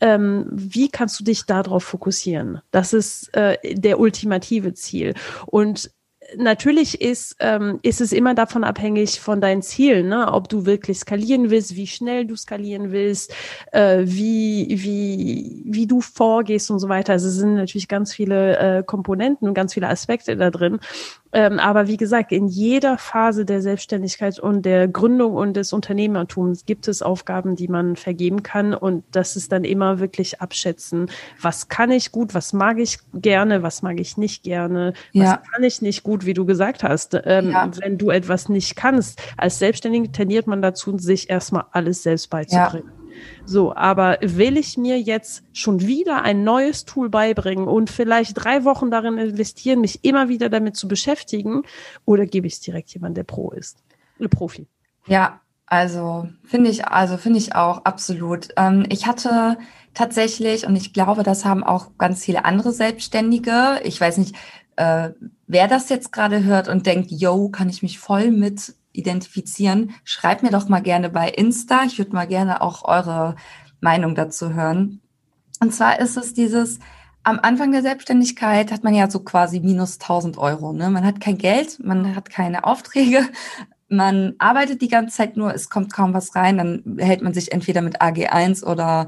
ähm, 0.01 0.45
wie 0.51 0.89
kannst 0.89 1.19
du 1.19 1.23
dich 1.23 1.45
darauf 1.45 1.83
fokussieren? 1.83 2.61
Das 2.71 2.93
ist 2.93 3.35
äh, 3.35 3.57
der 3.75 3.99
ultimative 3.99 4.73
Ziel. 4.73 5.13
Und 5.45 5.91
natürlich 6.37 7.01
ist, 7.01 7.35
ähm, 7.39 7.79
ist 7.81 8.01
es 8.01 8.11
immer 8.11 8.33
davon 8.33 8.63
abhängig 8.63 9.19
von 9.19 9.41
deinen 9.41 9.61
Zielen, 9.61 10.09
ne? 10.09 10.31
ob 10.31 10.49
du 10.49 10.65
wirklich 10.65 10.99
skalieren 10.99 11.49
willst, 11.49 11.75
wie 11.75 11.87
schnell 11.87 12.25
du 12.25 12.35
skalieren 12.35 12.91
willst, 12.91 13.33
äh, 13.71 13.99
wie, 14.03 14.67
wie, 14.69 15.63
wie 15.65 15.87
du 15.87 16.01
vorgehst 16.01 16.69
und 16.71 16.79
so 16.79 16.89
weiter. 16.89 17.13
Also 17.13 17.27
es 17.27 17.35
sind 17.35 17.55
natürlich 17.55 17.87
ganz 17.87 18.13
viele 18.13 18.57
äh, 18.57 18.83
Komponenten 18.83 19.47
und 19.47 19.53
ganz 19.53 19.73
viele 19.73 19.89
Aspekte 19.89 20.35
da 20.35 20.51
drin. 20.51 20.79
Ähm, 21.31 21.59
aber 21.59 21.87
wie 21.87 21.97
gesagt, 21.97 22.31
in 22.31 22.47
jeder 22.47 22.97
Phase 22.97 23.45
der 23.45 23.61
Selbstständigkeit 23.61 24.39
und 24.39 24.63
der 24.63 24.87
Gründung 24.87 25.33
und 25.35 25.55
des 25.55 25.73
Unternehmertums 25.73 26.65
gibt 26.65 26.87
es 26.87 27.01
Aufgaben, 27.01 27.55
die 27.55 27.67
man 27.67 27.95
vergeben 27.95 28.41
kann. 28.41 28.73
Und 28.73 29.03
das 29.11 29.35
ist 29.35 29.51
dann 29.51 29.63
immer 29.63 29.99
wirklich 29.99 30.41
abschätzen, 30.41 31.09
was 31.41 31.67
kann 31.67 31.91
ich 31.91 32.11
gut, 32.11 32.33
was 32.33 32.53
mag 32.53 32.79
ich 32.79 32.97
gerne, 33.13 33.61
was 33.61 33.81
mag 33.81 33.99
ich 33.99 34.17
nicht 34.17 34.43
gerne, 34.43 34.93
ja. 35.11 35.23
was 35.23 35.51
kann 35.51 35.63
ich 35.63 35.81
nicht 35.81 36.03
gut, 36.03 36.25
wie 36.25 36.33
du 36.33 36.45
gesagt 36.45 36.83
hast. 36.83 37.19
Ähm, 37.25 37.51
ja. 37.51 37.69
Wenn 37.79 37.97
du 37.97 38.09
etwas 38.09 38.49
nicht 38.49 38.75
kannst, 38.75 39.21
als 39.37 39.59
Selbstständige 39.59 40.11
tendiert 40.11 40.47
man 40.47 40.61
dazu, 40.61 40.97
sich 40.97 41.29
erstmal 41.29 41.65
alles 41.71 42.03
selbst 42.03 42.29
beizubringen. 42.29 42.91
Ja. 42.91 42.98
So, 43.45 43.75
aber 43.75 44.17
will 44.21 44.57
ich 44.57 44.77
mir 44.77 44.99
jetzt 44.99 45.43
schon 45.53 45.81
wieder 45.81 46.23
ein 46.23 46.43
neues 46.43 46.85
Tool 46.85 47.09
beibringen 47.09 47.67
und 47.67 47.89
vielleicht 47.89 48.33
drei 48.35 48.63
Wochen 48.63 48.91
darin 48.91 49.17
investieren, 49.17 49.81
mich 49.81 50.03
immer 50.03 50.29
wieder 50.29 50.49
damit 50.49 50.75
zu 50.75 50.87
beschäftigen, 50.87 51.63
oder 52.05 52.25
gebe 52.25 52.47
ich 52.47 52.53
es 52.53 52.59
direkt 52.59 52.93
jemand, 52.93 53.17
der 53.17 53.23
Pro 53.23 53.51
ist, 53.51 53.83
eine 54.19 54.29
Profi? 54.29 54.67
Ja, 55.07 55.41
also 55.65 56.27
finde 56.43 56.69
ich, 56.71 56.85
also 56.87 57.17
finde 57.17 57.39
ich 57.39 57.55
auch 57.55 57.85
absolut. 57.85 58.49
Ähm, 58.57 58.85
ich 58.89 59.05
hatte 59.05 59.57
tatsächlich, 59.93 60.65
und 60.65 60.75
ich 60.75 60.93
glaube, 60.93 61.23
das 61.23 61.45
haben 61.45 61.63
auch 61.63 61.91
ganz 61.97 62.25
viele 62.25 62.45
andere 62.45 62.71
Selbstständige. 62.71 63.79
Ich 63.83 64.01
weiß 64.01 64.17
nicht, 64.17 64.35
äh, 64.77 65.11
wer 65.45 65.67
das 65.67 65.89
jetzt 65.89 66.11
gerade 66.11 66.43
hört 66.43 66.69
und 66.69 66.85
denkt, 66.85 67.11
yo, 67.11 67.49
kann 67.49 67.69
ich 67.69 67.83
mich 67.83 67.99
voll 67.99 68.31
mit 68.31 68.75
identifizieren, 68.91 69.91
schreibt 70.03 70.43
mir 70.43 70.51
doch 70.51 70.69
mal 70.69 70.81
gerne 70.81 71.09
bei 71.09 71.29
Insta. 71.29 71.83
Ich 71.85 71.97
würde 71.97 72.13
mal 72.13 72.27
gerne 72.27 72.61
auch 72.61 72.83
eure 72.83 73.35
Meinung 73.81 74.15
dazu 74.15 74.53
hören. 74.53 75.01
Und 75.59 75.73
zwar 75.73 75.99
ist 75.99 76.17
es 76.17 76.33
dieses, 76.33 76.79
am 77.23 77.39
Anfang 77.41 77.71
der 77.71 77.81
Selbstständigkeit 77.81 78.71
hat 78.71 78.83
man 78.83 78.95
ja 78.95 79.09
so 79.09 79.19
quasi 79.19 79.59
minus 79.59 79.99
1000 79.99 80.37
Euro. 80.37 80.73
Ne? 80.73 80.89
Man 80.89 81.05
hat 81.05 81.19
kein 81.19 81.37
Geld, 81.37 81.79
man 81.83 82.15
hat 82.15 82.29
keine 82.29 82.63
Aufträge, 82.63 83.27
man 83.89 84.35
arbeitet 84.39 84.81
die 84.81 84.87
ganze 84.87 85.17
Zeit 85.17 85.35
nur, 85.35 85.53
es 85.53 85.69
kommt 85.69 85.91
kaum 85.91 86.13
was 86.13 86.35
rein, 86.35 86.57
dann 86.57 86.97
hält 86.99 87.21
man 87.21 87.33
sich 87.33 87.51
entweder 87.51 87.81
mit 87.81 88.01
AG1 88.01 88.63
oder 88.63 89.07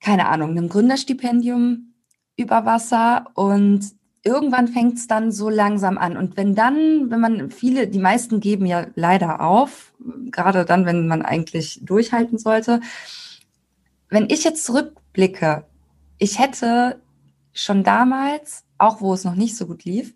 keine 0.00 0.28
Ahnung, 0.28 0.50
einem 0.50 0.68
Gründerstipendium 0.68 1.94
über 2.36 2.64
Wasser 2.64 3.26
und 3.34 3.97
irgendwann 4.28 4.68
fängt 4.68 4.98
es 4.98 5.06
dann 5.06 5.32
so 5.32 5.48
langsam 5.48 5.98
an. 5.98 6.16
Und 6.16 6.36
wenn 6.36 6.54
dann, 6.54 7.10
wenn 7.10 7.20
man 7.20 7.50
viele, 7.50 7.88
die 7.88 7.98
meisten 7.98 8.40
geben 8.40 8.66
ja 8.66 8.86
leider 8.94 9.40
auf, 9.40 9.92
gerade 10.30 10.64
dann, 10.64 10.84
wenn 10.86 11.08
man 11.08 11.22
eigentlich 11.22 11.80
durchhalten 11.82 12.38
sollte. 12.38 12.80
Wenn 14.10 14.28
ich 14.28 14.44
jetzt 14.44 14.64
zurückblicke, 14.64 15.64
ich 16.18 16.38
hätte 16.38 17.00
schon 17.52 17.84
damals, 17.84 18.64
auch 18.76 19.00
wo 19.00 19.14
es 19.14 19.24
noch 19.24 19.34
nicht 19.34 19.56
so 19.56 19.66
gut 19.66 19.84
lief, 19.84 20.14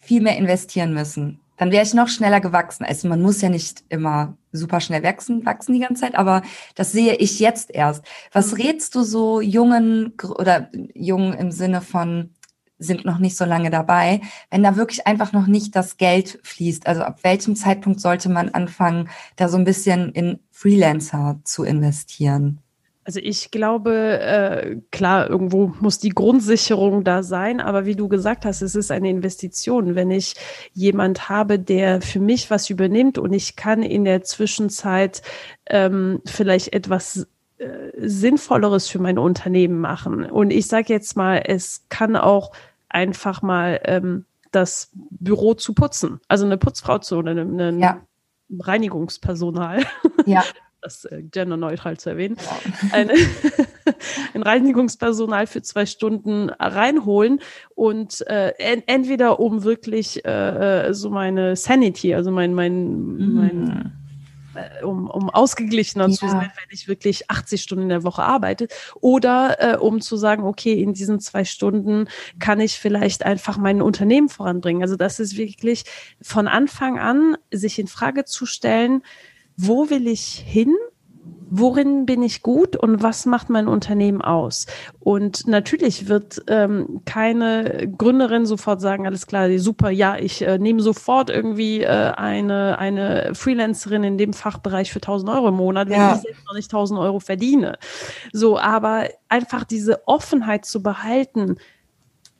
viel 0.00 0.20
mehr 0.20 0.36
investieren 0.36 0.92
müssen. 0.92 1.40
Dann 1.56 1.72
wäre 1.72 1.84
ich 1.84 1.94
noch 1.94 2.08
schneller 2.08 2.40
gewachsen. 2.40 2.84
Also 2.84 3.08
man 3.08 3.20
muss 3.20 3.40
ja 3.40 3.48
nicht 3.48 3.84
immer 3.88 4.36
super 4.52 4.80
schnell 4.80 5.02
wachsen, 5.02 5.44
wachsen 5.44 5.74
die 5.74 5.80
ganze 5.80 6.02
Zeit, 6.02 6.14
aber 6.14 6.42
das 6.74 6.92
sehe 6.92 7.16
ich 7.16 7.40
jetzt 7.40 7.70
erst. 7.74 8.04
Was 8.32 8.52
mhm. 8.52 8.62
rätst 8.62 8.94
du 8.94 9.02
so 9.02 9.40
jungen 9.40 10.14
oder 10.22 10.70
jungen 10.94 11.32
im 11.34 11.50
Sinne 11.50 11.80
von 11.80 12.30
sind 12.78 13.04
noch 13.04 13.18
nicht 13.18 13.36
so 13.36 13.44
lange 13.44 13.70
dabei, 13.70 14.20
wenn 14.50 14.62
da 14.62 14.76
wirklich 14.76 15.06
einfach 15.06 15.32
noch 15.32 15.46
nicht 15.46 15.74
das 15.76 15.96
Geld 15.96 16.38
fließt. 16.42 16.86
Also 16.86 17.02
ab 17.02 17.20
welchem 17.22 17.56
Zeitpunkt 17.56 18.00
sollte 18.00 18.28
man 18.28 18.50
anfangen, 18.50 19.08
da 19.36 19.48
so 19.48 19.56
ein 19.56 19.64
bisschen 19.64 20.12
in 20.12 20.38
Freelancer 20.50 21.40
zu 21.44 21.64
investieren? 21.64 22.60
Also 23.08 23.20
ich 23.22 23.50
glaube, 23.50 24.20
äh, 24.20 24.76
klar, 24.90 25.30
irgendwo 25.30 25.72
muss 25.80 25.98
die 25.98 26.10
Grundsicherung 26.10 27.04
da 27.04 27.22
sein, 27.22 27.58
aber 27.58 27.86
wie 27.86 27.96
du 27.96 28.06
gesagt 28.06 28.44
hast, 28.44 28.60
es 28.60 28.74
ist 28.74 28.90
eine 28.90 29.08
Investition. 29.08 29.94
Wenn 29.94 30.10
ich 30.10 30.34
jemand 30.74 31.30
habe, 31.30 31.58
der 31.58 32.02
für 32.02 32.20
mich 32.20 32.50
was 32.50 32.68
übernimmt 32.68 33.16
und 33.16 33.32
ich 33.32 33.56
kann 33.56 33.82
in 33.82 34.04
der 34.04 34.24
Zwischenzeit 34.24 35.22
ähm, 35.70 36.20
vielleicht 36.26 36.74
etwas 36.74 37.26
Sinnvolleres 37.96 38.88
für 38.88 38.98
mein 38.98 39.18
Unternehmen 39.18 39.80
machen. 39.80 40.24
Und 40.24 40.50
ich 40.52 40.68
sage 40.68 40.92
jetzt 40.92 41.16
mal, 41.16 41.42
es 41.44 41.84
kann 41.88 42.16
auch 42.16 42.52
einfach 42.88 43.42
mal 43.42 43.80
ähm, 43.84 44.24
das 44.52 44.90
Büro 44.94 45.54
zu 45.54 45.74
putzen. 45.74 46.20
Also 46.28 46.46
eine 46.46 46.56
Putzfrau 46.56 46.98
zu 46.98 47.16
oder 47.16 47.32
ein 47.32 47.80
ja. 47.80 48.00
Reinigungspersonal. 48.58 49.84
Ja. 50.26 50.44
Das 50.80 51.04
äh, 51.06 51.24
genderneutral 51.24 51.96
zu 51.96 52.10
erwähnen. 52.10 52.36
Ja. 52.38 52.92
Eine, 52.92 53.14
ein 54.34 54.42
Reinigungspersonal 54.44 55.48
für 55.48 55.60
zwei 55.60 55.86
Stunden 55.86 56.50
reinholen 56.50 57.40
und 57.74 58.24
äh, 58.28 58.50
en 58.58 58.84
entweder 58.86 59.40
um 59.40 59.64
wirklich 59.64 60.24
äh, 60.24 60.86
äh 60.86 60.94
so 60.94 61.10
meine 61.10 61.56
Sanity, 61.56 62.14
also 62.14 62.30
mein, 62.30 62.54
mein, 62.54 62.92
mhm. 62.92 63.34
mein 63.34 63.68
äh, 63.68 63.97
um, 64.82 65.08
um 65.08 65.30
ausgeglichener 65.30 66.08
ja. 66.08 66.14
zu 66.14 66.28
sein, 66.28 66.52
wenn 66.56 66.68
ich 66.70 66.88
wirklich 66.88 67.30
80 67.30 67.62
Stunden 67.62 67.84
in 67.84 67.88
der 67.88 68.04
Woche 68.04 68.22
arbeite. 68.22 68.68
Oder 69.00 69.56
äh, 69.60 69.76
um 69.76 70.00
zu 70.00 70.16
sagen, 70.16 70.44
okay, 70.44 70.74
in 70.74 70.94
diesen 70.94 71.20
zwei 71.20 71.44
Stunden 71.44 72.08
kann 72.38 72.60
ich 72.60 72.78
vielleicht 72.78 73.24
einfach 73.24 73.56
mein 73.56 73.82
Unternehmen 73.82 74.28
voranbringen. 74.28 74.82
Also 74.82 74.96
das 74.96 75.20
ist 75.20 75.36
wirklich 75.36 75.84
von 76.20 76.48
Anfang 76.48 76.98
an, 76.98 77.36
sich 77.52 77.78
in 77.78 77.86
Frage 77.86 78.24
zu 78.24 78.46
stellen, 78.46 79.02
wo 79.56 79.90
will 79.90 80.06
ich 80.06 80.42
hin? 80.46 80.74
Worin 81.50 82.06
bin 82.06 82.22
ich 82.22 82.42
gut 82.42 82.76
und 82.76 83.02
was 83.02 83.26
macht 83.26 83.50
mein 83.50 83.68
Unternehmen 83.68 84.22
aus? 84.22 84.66
Und 85.00 85.46
natürlich 85.46 86.08
wird 86.08 86.42
ähm, 86.46 87.00
keine 87.04 87.92
Gründerin 87.96 88.46
sofort 88.46 88.80
sagen, 88.80 89.06
alles 89.06 89.26
klar, 89.26 89.48
super, 89.58 89.90
ja, 89.90 90.16
ich 90.16 90.42
äh, 90.42 90.58
nehme 90.58 90.80
sofort 90.82 91.30
irgendwie 91.30 91.82
äh, 91.82 92.12
eine, 92.16 92.78
eine 92.78 93.34
Freelancerin 93.34 94.04
in 94.04 94.18
dem 94.18 94.32
Fachbereich 94.32 94.92
für 94.92 94.98
1000 94.98 95.30
Euro 95.30 95.48
im 95.48 95.54
Monat, 95.54 95.88
wenn 95.88 95.98
ja. 95.98 96.14
ich 96.14 96.22
selbst 96.22 96.46
noch 96.46 96.54
nicht 96.54 96.70
1000 96.70 97.00
Euro 97.00 97.20
verdiene. 97.20 97.78
So, 98.32 98.58
aber 98.58 99.08
einfach 99.28 99.64
diese 99.64 100.06
Offenheit 100.06 100.64
zu 100.64 100.82
behalten, 100.82 101.56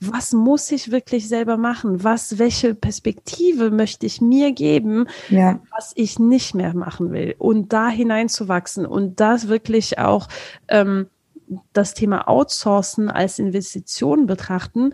was 0.01 0.33
muss 0.33 0.71
ich 0.71 0.93
wirklich 0.93 1.29
selber 1.29 1.57
machen? 1.57 2.05
Was, 2.05 2.39
welche 2.39 2.75
Perspektive 2.75 3.71
möchte 3.71 4.07
ich 4.07 4.21
mir 4.21 4.53
geben, 4.53 5.07
ja. 5.29 5.61
was 5.77 5.93
ich 5.97 6.19
nicht 6.19 6.55
mehr 6.55 6.75
machen 6.75 7.13
will? 7.13 7.35
Und 7.39 7.73
da 7.73 7.89
hineinzuwachsen 7.89 8.87
und 8.87 9.21
das 9.21 9.49
wirklich 9.49 9.99
auch 9.99 10.29
ähm, 10.69 11.09
das 11.73 11.95
Thema 11.95 12.29
Outsourcen 12.29 13.11
als 13.11 13.39
Investition 13.39 14.27
betrachten, 14.27 14.93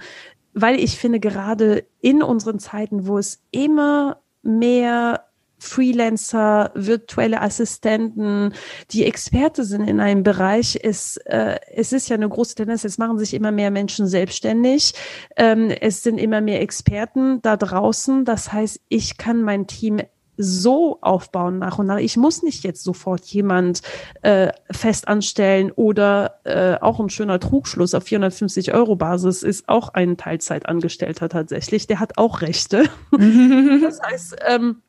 weil 0.54 0.78
ich 0.78 0.98
finde, 0.98 1.20
gerade 1.20 1.84
in 2.00 2.22
unseren 2.22 2.58
Zeiten, 2.58 3.06
wo 3.06 3.18
es 3.18 3.42
immer 3.50 4.18
mehr 4.42 5.24
Freelancer, 5.64 6.70
virtuelle 6.74 7.40
Assistenten, 7.40 8.52
die 8.90 9.04
Experte 9.04 9.64
sind 9.64 9.88
in 9.88 10.00
einem 10.00 10.22
Bereich. 10.22 10.78
Es, 10.82 11.16
äh, 11.24 11.58
es 11.74 11.92
ist 11.92 12.08
ja 12.08 12.16
eine 12.16 12.28
große 12.28 12.54
Tendenz, 12.54 12.84
es 12.84 12.98
machen 12.98 13.18
sich 13.18 13.34
immer 13.34 13.50
mehr 13.50 13.70
Menschen 13.70 14.06
selbstständig. 14.06 14.94
Ähm, 15.36 15.70
es 15.70 16.02
sind 16.02 16.18
immer 16.18 16.40
mehr 16.40 16.60
Experten 16.60 17.40
da 17.42 17.56
draußen. 17.56 18.24
Das 18.24 18.52
heißt, 18.52 18.80
ich 18.88 19.16
kann 19.16 19.42
mein 19.42 19.66
Team 19.66 20.00
so 20.36 20.98
aufbauen 21.00 21.58
nach 21.58 21.78
und 21.78 21.86
nach. 21.86 21.98
Ich 21.98 22.16
muss 22.16 22.42
nicht 22.42 22.64
jetzt 22.64 22.82
sofort 22.82 23.24
jemand 23.26 23.82
äh, 24.22 24.52
fest 24.70 25.08
anstellen 25.08 25.70
oder 25.70 26.40
äh, 26.44 26.76
auch 26.80 27.00
ein 27.00 27.10
schöner 27.10 27.38
Trugschluss 27.38 27.94
auf 27.94 28.04
450 28.04 28.74
Euro 28.74 28.96
Basis 28.96 29.42
ist 29.42 29.68
auch 29.68 29.90
ein 29.90 30.16
Teilzeitangestellter 30.16 31.28
tatsächlich. 31.28 31.86
Der 31.86 32.00
hat 32.00 32.18
auch 32.18 32.42
Rechte. 32.42 32.84
das 33.12 34.00
heißt, 34.02 34.36
ähm, 34.46 34.82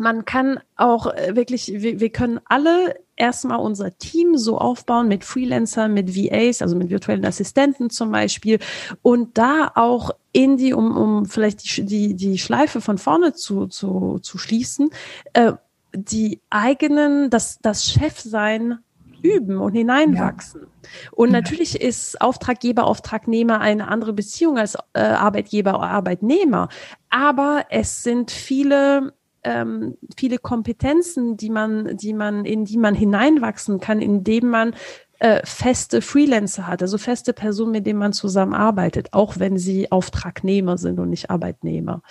man 0.00 0.24
kann 0.24 0.60
auch 0.76 1.06
äh, 1.06 1.34
wirklich, 1.36 1.72
wir, 1.72 2.00
wir 2.00 2.10
können 2.10 2.40
alle 2.46 2.96
erstmal 3.16 3.58
unser 3.58 3.96
Team 3.98 4.36
so 4.36 4.58
aufbauen 4.58 5.08
mit 5.08 5.24
Freelancern, 5.24 5.92
mit 5.92 6.16
VAs, 6.16 6.62
also 6.62 6.76
mit 6.76 6.90
virtuellen 6.90 7.24
Assistenten 7.24 7.90
zum 7.90 8.12
Beispiel 8.12 8.58
und 9.02 9.36
da 9.36 9.72
auch 9.74 10.10
in 10.32 10.56
die, 10.56 10.72
um, 10.72 10.96
um 10.96 11.26
vielleicht 11.26 11.64
die, 11.64 11.84
die, 11.84 12.14
die 12.14 12.38
Schleife 12.38 12.80
von 12.80 12.98
vorne 12.98 13.34
zu, 13.34 13.66
zu, 13.66 14.18
zu 14.20 14.38
schließen, 14.38 14.90
äh, 15.32 15.52
die 15.92 16.40
eigenen, 16.50 17.30
das, 17.30 17.58
das 17.60 17.84
Chefsein 17.84 18.78
üben 19.22 19.58
und 19.58 19.72
hineinwachsen. 19.72 20.60
Ja. 20.60 20.88
Und 21.12 21.32
natürlich 21.32 21.80
ist 21.80 22.20
Auftraggeber, 22.20 22.86
Auftragnehmer 22.86 23.60
eine 23.60 23.88
andere 23.88 24.12
Beziehung 24.12 24.58
als 24.58 24.76
äh, 24.92 25.00
Arbeitgeber, 25.00 25.82
Arbeitnehmer. 25.82 26.68
Aber 27.10 27.66
es 27.70 28.02
sind 28.02 28.30
viele 28.30 29.12
ähm, 29.44 29.96
viele 30.16 30.38
Kompetenzen, 30.38 31.36
die 31.36 31.50
man, 31.50 31.96
die 31.96 32.14
man, 32.14 32.44
in 32.44 32.64
die 32.64 32.78
man 32.78 32.94
hineinwachsen 32.94 33.80
kann, 33.80 34.00
indem 34.00 34.48
man 34.48 34.74
äh, 35.18 35.40
feste 35.44 36.00
Freelancer 36.00 36.66
hat, 36.66 36.82
also 36.82 36.96
feste 36.96 37.32
Personen, 37.32 37.72
mit 37.72 37.86
denen 37.86 37.98
man 37.98 38.12
zusammenarbeitet, 38.12 39.08
auch 39.12 39.38
wenn 39.38 39.58
sie 39.58 39.90
Auftragnehmer 39.90 40.78
sind 40.78 41.00
und 41.00 41.10
nicht 41.10 41.30
Arbeitnehmer. 41.30 42.02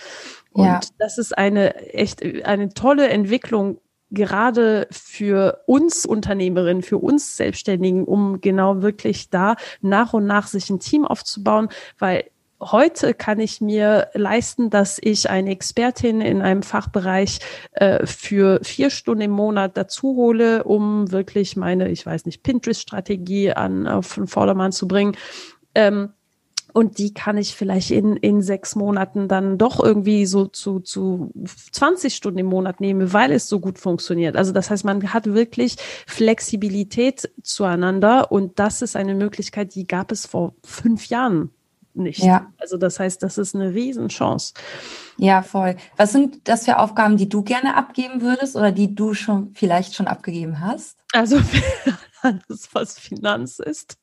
Und 0.51 0.65
ja. 0.65 0.79
das 0.97 1.17
ist 1.17 1.37
eine 1.37 1.75
echt 1.93 2.21
eine 2.45 2.69
tolle 2.69 3.07
Entwicklung, 3.07 3.79
gerade 4.09 4.87
für 4.91 5.63
uns 5.65 6.05
Unternehmerinnen, 6.05 6.83
für 6.83 6.97
uns 6.97 7.35
Selbstständigen, 7.37 8.05
um 8.05 8.41
genau 8.41 8.81
wirklich 8.81 9.29
da 9.29 9.55
nach 9.81 10.13
und 10.13 10.25
nach 10.25 10.47
sich 10.47 10.69
ein 10.69 10.79
Team 10.79 11.05
aufzubauen, 11.05 11.69
weil 11.97 12.25
heute 12.59 13.13
kann 13.13 13.39
ich 13.39 13.61
mir 13.61 14.09
leisten, 14.13 14.69
dass 14.69 14.99
ich 15.01 15.29
eine 15.29 15.51
Expertin 15.51 16.21
in 16.21 16.41
einem 16.41 16.63
Fachbereich 16.63 17.39
äh, 17.71 18.05
für 18.05 18.59
vier 18.63 18.89
Stunden 18.89 19.21
im 19.21 19.31
Monat 19.31 19.77
dazu 19.77 20.15
hole, 20.15 20.63
um 20.63 21.11
wirklich 21.11 21.55
meine, 21.55 21.89
ich 21.89 22.05
weiß 22.05 22.25
nicht, 22.25 22.43
Pinterest-Strategie 22.43 23.53
an 23.53 23.87
auf 23.87 24.15
den 24.15 24.27
Vordermann 24.27 24.71
zu 24.71 24.87
bringen. 24.87 25.15
Ähm, 25.75 26.09
und 26.73 26.99
die 26.99 27.13
kann 27.13 27.37
ich 27.37 27.55
vielleicht 27.55 27.89
in, 27.89 28.17
in 28.17 28.41
sechs 28.41 28.75
Monaten 28.75 29.27
dann 29.27 29.57
doch 29.57 29.83
irgendwie 29.83 30.27
so 30.27 30.45
zu, 30.45 30.79
zu 30.79 31.31
20 31.71 32.13
Stunden 32.13 32.39
im 32.39 32.45
Monat 32.45 32.81
nehmen, 32.81 33.13
weil 33.13 33.31
es 33.31 33.47
so 33.47 33.59
gut 33.59 33.79
funktioniert. 33.79 34.35
Also 34.35 34.51
das 34.51 34.69
heißt, 34.69 34.85
man 34.85 35.11
hat 35.11 35.25
wirklich 35.33 35.77
Flexibilität 36.05 37.31
zueinander 37.41 38.31
und 38.31 38.59
das 38.59 38.83
ist 38.83 38.95
eine 38.95 39.15
Möglichkeit, 39.15 39.73
die 39.73 39.87
gab 39.87 40.11
es 40.11 40.27
vor 40.27 40.53
fünf 40.63 41.07
Jahren 41.07 41.51
nicht. 41.97 42.23
Ja. 42.23 42.51
Also 42.57 42.77
das 42.77 42.99
heißt, 42.99 43.21
das 43.23 43.37
ist 43.37 43.55
eine 43.55 43.73
Riesenchance. 43.73 44.53
Ja, 45.17 45.41
voll. 45.41 45.75
Was 45.95 46.11
sind 46.11 46.47
das 46.47 46.65
für 46.65 46.79
Aufgaben, 46.79 47.17
die 47.17 47.29
du 47.29 47.43
gerne 47.43 47.75
abgeben 47.75 48.21
würdest 48.21 48.55
oder 48.55 48.71
die 48.71 48.93
du 48.93 49.13
schon 49.13 49.53
vielleicht 49.53 49.95
schon 49.95 50.07
abgegeben 50.07 50.59
hast? 50.59 50.97
Also 51.11 51.39
alles, 52.21 52.69
was 52.73 52.99
Finanz 52.99 53.59
ist. 53.59 53.97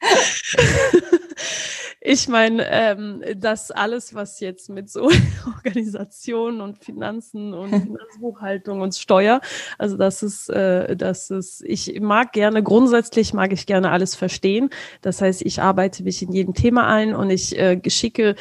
ich 2.00 2.28
meine, 2.28 2.66
ähm, 2.70 3.22
das 3.36 3.70
alles, 3.70 4.14
was 4.14 4.40
jetzt 4.40 4.68
mit 4.68 4.90
so 4.90 5.10
Organisationen 5.46 6.60
und 6.60 6.84
Finanzen 6.84 7.54
und 7.54 7.70
Finanzbuchhaltung 7.82 8.80
und 8.80 8.94
Steuer, 8.94 9.40
also 9.78 9.96
das 9.96 10.22
ist, 10.22 10.50
äh, 10.50 10.96
das 10.96 11.30
ist, 11.30 11.62
ich 11.64 12.00
mag 12.00 12.32
gerne, 12.32 12.62
grundsätzlich 12.62 13.32
mag 13.32 13.52
ich 13.52 13.66
gerne 13.66 13.90
alles 13.90 14.14
verstehen. 14.14 14.70
Das 15.02 15.20
heißt, 15.20 15.42
ich 15.42 15.62
arbeite 15.62 16.04
mich 16.04 16.22
in 16.22 16.32
jedem 16.32 16.54
Thema 16.54 16.86
ein 16.86 17.14
und 17.14 17.30
ich 17.30 17.58
äh, 17.58 17.76
geschicke 17.76 18.36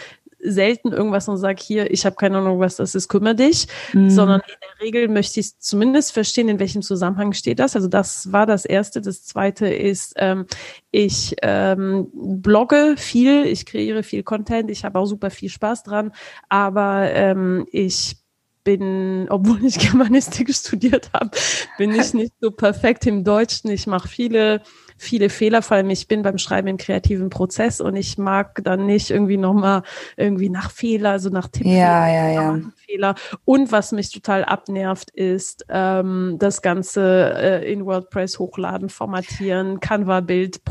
selten 0.46 0.92
irgendwas 0.92 1.28
und 1.28 1.38
sage 1.38 1.62
hier, 1.62 1.92
ich 1.92 2.06
habe 2.06 2.16
keine 2.16 2.38
Ahnung, 2.38 2.60
was 2.60 2.76
das 2.76 2.96
ist, 2.96 3.08
kümmere 3.08 3.36
dich, 3.36 3.68
mhm. 3.94 4.10
sondern 4.10 4.42
in 4.42 4.56
der 4.62 4.86
Regel 4.86 5.08
möchte 5.08 5.40
ich 5.40 5.58
zumindest 5.60 6.12
verstehen, 6.14 6.50
in 6.50 6.60
welchem 6.60 6.82
Zusammenhang 6.82 7.34
steht 7.34 7.60
das. 7.60 7.76
Also 7.76 7.88
das 7.88 8.32
war 8.32 8.46
das 8.46 8.66
Erste. 8.66 9.02
Das 9.02 9.26
Zweite 9.26 9.68
ist, 9.68 10.14
ähm, 10.18 10.46
ich 10.92 11.36
ähm, 11.42 12.08
blogge 12.14 12.96
viel, 12.98 13.46
ich 13.46 13.66
kreiere 13.66 14.04
viel 14.04 14.24
Content, 14.24 14.70
ich 14.72 14.86
habe 14.86 15.00
auch 15.00 15.06
super 15.06 15.30
viel 15.30 15.50
Spaß 15.50 15.84
dran, 15.84 16.12
aber 16.50 17.12
ähm, 17.12 17.66
ich 17.72 18.18
bin, 18.66 19.28
obwohl 19.30 19.64
ich 19.64 19.80
Germanistik 19.80 20.54
studiert 20.54 21.12
habe, 21.14 21.32
bin 21.78 21.96
ich 21.96 22.14
nicht 22.14 22.34
so 22.42 22.52
perfekt 22.52 23.06
im 23.06 23.24
Deutschen. 23.24 23.70
Ich 23.70 23.88
mache 23.88 24.10
viele 24.10 24.62
viele 24.98 25.30
Fehler, 25.30 25.62
vor 25.62 25.78
allem 25.78 25.90
ich 25.90 26.08
bin 26.08 26.22
beim 26.22 26.38
Schreiben 26.38 26.68
im 26.68 26.78
kreativen 26.78 27.30
Prozess 27.30 27.82
und 27.82 27.96
ich 27.96 28.18
mag 28.18 28.64
dann 28.64 28.86
nicht 28.86 29.12
irgendwie 29.12 29.38
nochmal 29.38 29.84
irgendwie 30.16 30.50
nach 30.50 30.72
Fehler, 30.72 31.12
also 31.12 31.30
nach 31.30 31.48
Tipp. 31.48 31.66
Ja, 31.66 32.08
ja, 32.08 32.30
ja. 32.30 32.60
Fehler. 32.86 33.16
Und 33.44 33.72
was 33.72 33.92
mich 33.92 34.12
total 34.12 34.46
abnervt, 34.46 35.12
ist 35.12 35.66
ähm, 35.70 36.38
das 36.40 36.62
Ganze 36.62 37.34
äh, 37.36 37.72
in 37.72 37.86
WordPress 37.86 38.40
hochladen, 38.40 38.90
formatieren, 38.90 39.80
Canva-Bild, 39.80 40.62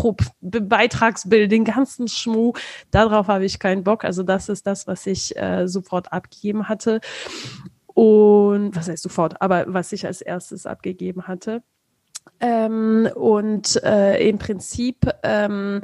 Beitragsbild, 0.40 1.52
den 1.52 1.64
ganzen 1.64 2.08
Schmuh. 2.08 2.52
Darauf 2.90 3.28
habe 3.28 3.44
ich 3.44 3.58
keinen 3.58 3.84
Bock. 3.84 4.04
Also 4.04 4.22
das 4.22 4.48
ist 4.48 4.66
das, 4.66 4.86
was 4.86 5.06
ich 5.06 5.36
äh, 5.36 5.66
sofort 5.66 6.12
abgegeben 6.12 6.68
hatte. 6.68 7.00
Und 7.94 8.74
was 8.74 8.88
heißt 8.88 9.02
sofort, 9.02 9.40
aber 9.40 9.66
was 9.68 9.92
ich 9.92 10.04
als 10.06 10.20
erstes 10.20 10.66
abgegeben 10.66 11.28
hatte. 11.28 11.62
Ähm, 12.40 13.08
und 13.14 13.82
äh, 13.82 14.28
im 14.28 14.38
Prinzip 14.38 15.08
ähm, 15.22 15.80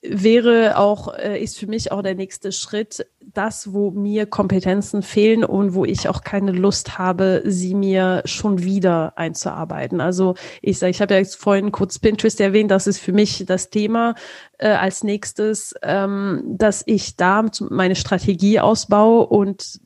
wäre 0.00 0.78
auch, 0.78 1.14
äh, 1.14 1.42
ist 1.42 1.58
für 1.58 1.66
mich 1.66 1.90
auch 1.90 2.02
der 2.02 2.14
nächste 2.14 2.52
Schritt, 2.52 3.06
das, 3.20 3.72
wo 3.72 3.90
mir 3.90 4.26
Kompetenzen 4.26 5.02
fehlen 5.02 5.44
und 5.44 5.74
wo 5.74 5.84
ich 5.84 6.08
auch 6.08 6.22
keine 6.22 6.52
Lust 6.52 6.98
habe, 6.98 7.42
sie 7.44 7.74
mir 7.74 8.22
schon 8.24 8.62
wieder 8.62 9.18
einzuarbeiten. 9.18 10.00
Also 10.00 10.34
ich 10.62 10.78
sage, 10.78 10.90
ich 10.90 11.00
habe 11.00 11.14
ja 11.14 11.24
vorhin 11.24 11.72
kurz 11.72 11.98
Pinterest 11.98 12.40
erwähnt, 12.40 12.70
das 12.70 12.86
ist 12.86 13.00
für 13.00 13.12
mich 13.12 13.44
das 13.46 13.70
Thema 13.70 14.14
äh, 14.58 14.68
als 14.68 15.02
nächstes, 15.02 15.74
ähm, 15.82 16.42
dass 16.46 16.82
ich 16.86 17.16
da 17.16 17.44
meine 17.68 17.96
Strategie 17.96 18.60
ausbaue 18.60 19.26
und 19.26 19.80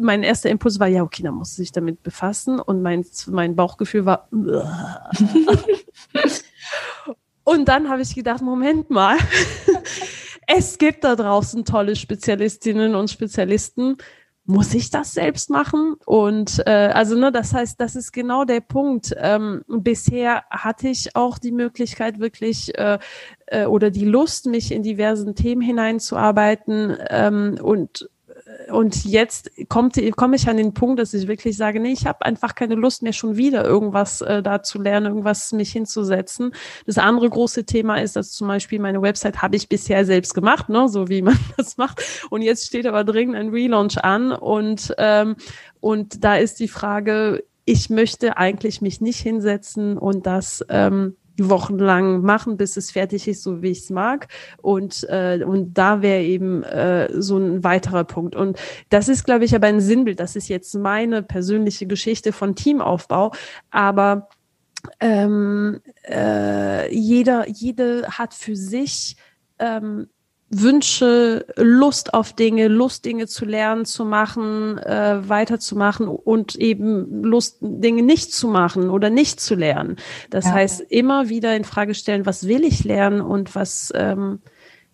mein 0.00 0.22
erster 0.22 0.50
Impuls 0.50 0.78
war, 0.80 0.88
ja, 0.88 1.02
okay, 1.02 1.22
dann 1.22 1.34
muss 1.34 1.58
ich 1.58 1.72
damit 1.72 2.02
befassen 2.02 2.60
und 2.60 2.82
mein, 2.82 3.04
mein 3.26 3.56
Bauchgefühl 3.56 4.06
war, 4.06 4.28
Und 7.48 7.66
dann 7.66 7.88
habe 7.88 8.02
ich 8.02 8.14
gedacht, 8.14 8.42
Moment 8.42 8.90
mal, 8.90 9.16
es 10.46 10.76
gibt 10.76 11.02
da 11.02 11.16
draußen 11.16 11.64
tolle 11.64 11.96
Spezialistinnen 11.96 12.94
und 12.94 13.10
Spezialisten. 13.10 13.96
Muss 14.44 14.74
ich 14.74 14.90
das 14.90 15.14
selbst 15.14 15.48
machen? 15.48 15.96
Und 16.04 16.62
äh, 16.66 16.90
also 16.92 17.16
ne, 17.16 17.32
das 17.32 17.54
heißt, 17.54 17.80
das 17.80 17.96
ist 17.96 18.12
genau 18.12 18.44
der 18.44 18.60
Punkt. 18.60 19.14
Ähm, 19.16 19.62
bisher 19.66 20.44
hatte 20.50 20.88
ich 20.88 21.16
auch 21.16 21.38
die 21.38 21.52
Möglichkeit 21.52 22.18
wirklich 22.20 22.76
äh, 22.76 22.98
äh, 23.46 23.64
oder 23.64 23.90
die 23.90 24.04
Lust, 24.04 24.44
mich 24.44 24.70
in 24.70 24.82
diversen 24.82 25.34
Themen 25.34 25.62
hineinzuarbeiten 25.62 26.98
ähm, 27.08 27.58
und 27.62 28.10
und 28.70 29.04
jetzt 29.04 29.50
kommt, 29.68 29.98
komme 30.16 30.36
ich 30.36 30.48
an 30.48 30.56
den 30.56 30.74
Punkt, 30.74 30.98
dass 30.98 31.14
ich 31.14 31.28
wirklich 31.28 31.56
sage, 31.56 31.80
nee, 31.80 31.92
ich 31.92 32.06
habe 32.06 32.24
einfach 32.24 32.54
keine 32.54 32.74
Lust 32.74 33.02
mehr 33.02 33.12
schon 33.12 33.36
wieder 33.36 33.64
irgendwas 33.64 34.20
äh, 34.20 34.42
da 34.42 34.62
zu 34.62 34.80
lernen, 34.80 35.06
irgendwas 35.06 35.52
mich 35.52 35.72
hinzusetzen. 35.72 36.52
Das 36.86 36.98
andere 36.98 37.28
große 37.28 37.64
Thema 37.64 37.96
ist, 37.96 38.16
dass 38.16 38.32
zum 38.32 38.48
Beispiel 38.48 38.78
meine 38.78 39.02
Website 39.02 39.42
habe 39.42 39.56
ich 39.56 39.68
bisher 39.68 40.04
selbst 40.04 40.34
gemacht, 40.34 40.68
ne, 40.68 40.88
so 40.88 41.08
wie 41.08 41.22
man 41.22 41.38
das 41.56 41.76
macht. 41.76 42.02
Und 42.30 42.42
jetzt 42.42 42.66
steht 42.66 42.86
aber 42.86 43.04
dringend 43.04 43.36
ein 43.36 43.50
Relaunch 43.50 43.98
an 43.98 44.32
und 44.32 44.94
ähm, 44.98 45.36
und 45.80 46.24
da 46.24 46.36
ist 46.36 46.58
die 46.58 46.68
Frage, 46.68 47.44
ich 47.64 47.90
möchte 47.90 48.38
eigentlich 48.38 48.80
mich 48.80 49.00
nicht 49.00 49.20
hinsetzen 49.20 49.98
und 49.98 50.26
das 50.26 50.64
ähm, 50.70 51.16
wochenlang 51.38 52.22
machen, 52.22 52.56
bis 52.56 52.76
es 52.76 52.90
fertig 52.90 53.28
ist, 53.28 53.42
so 53.42 53.62
wie 53.62 53.70
ich 53.70 53.80
es 53.80 53.90
mag. 53.90 54.28
Und, 54.62 55.06
äh, 55.08 55.42
und 55.44 55.74
da 55.74 56.02
wäre 56.02 56.22
eben 56.22 56.62
äh, 56.62 57.08
so 57.20 57.38
ein 57.38 57.64
weiterer 57.64 58.04
Punkt. 58.04 58.34
Und 58.36 58.58
das 58.88 59.08
ist, 59.08 59.24
glaube 59.24 59.44
ich, 59.44 59.54
aber 59.54 59.66
ein 59.66 59.80
Sinnbild. 59.80 60.20
Das 60.20 60.36
ist 60.36 60.48
jetzt 60.48 60.74
meine 60.74 61.22
persönliche 61.22 61.86
Geschichte 61.86 62.32
von 62.32 62.54
Teamaufbau. 62.54 63.32
Aber 63.70 64.28
ähm, 65.00 65.80
äh, 66.08 66.92
jeder, 66.94 67.48
jede 67.48 68.06
hat 68.08 68.34
für 68.34 68.56
sich 68.56 69.16
ähm, 69.58 70.08
Wünsche, 70.50 71.44
Lust 71.56 72.14
auf 72.14 72.32
Dinge, 72.32 72.68
Lust 72.68 73.04
Dinge 73.04 73.26
zu 73.26 73.44
lernen, 73.44 73.84
zu 73.84 74.04
machen, 74.04 74.78
äh, 74.78 75.28
weiterzumachen 75.28 76.08
und 76.08 76.54
eben 76.54 77.22
Lust 77.22 77.58
Dinge 77.60 78.02
nicht 78.02 78.32
zu 78.32 78.48
machen 78.48 78.88
oder 78.88 79.10
nicht 79.10 79.40
zu 79.40 79.54
lernen. 79.54 79.96
Das 80.30 80.46
ja. 80.46 80.52
heißt 80.52 80.80
immer 80.80 81.28
wieder 81.28 81.54
in 81.54 81.64
Frage 81.64 81.94
stellen, 81.94 82.24
was 82.24 82.48
will 82.48 82.64
ich 82.64 82.84
lernen 82.84 83.20
und 83.20 83.54
was 83.54 83.92
ähm, 83.94 84.40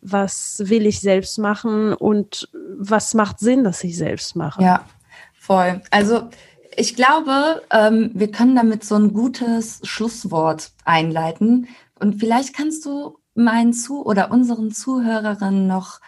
was 0.04 0.62
will 0.66 0.86
ich 0.86 1.00
selbst 1.00 1.38
machen 1.38 1.94
und 1.94 2.48
was 2.76 3.14
macht 3.14 3.38
Sinn, 3.38 3.64
dass 3.64 3.82
ich 3.84 3.96
selbst 3.96 4.36
mache. 4.36 4.62
Ja, 4.62 4.84
voll. 5.32 5.80
Also 5.90 6.28
ich 6.76 6.94
glaube, 6.94 7.62
ähm, 7.70 8.10
wir 8.12 8.30
können 8.30 8.54
damit 8.54 8.84
so 8.84 8.96
ein 8.96 9.12
gutes 9.12 9.80
Schlusswort 9.84 10.72
einleiten. 10.84 11.68
Und 11.98 12.20
vielleicht 12.20 12.54
kannst 12.54 12.84
du 12.84 13.18
meinen 13.34 13.72
Zu- 13.72 14.04
oder 14.04 14.30
unseren 14.30 14.70
Zuhörerinnen 14.70 15.66
noch 15.66 16.00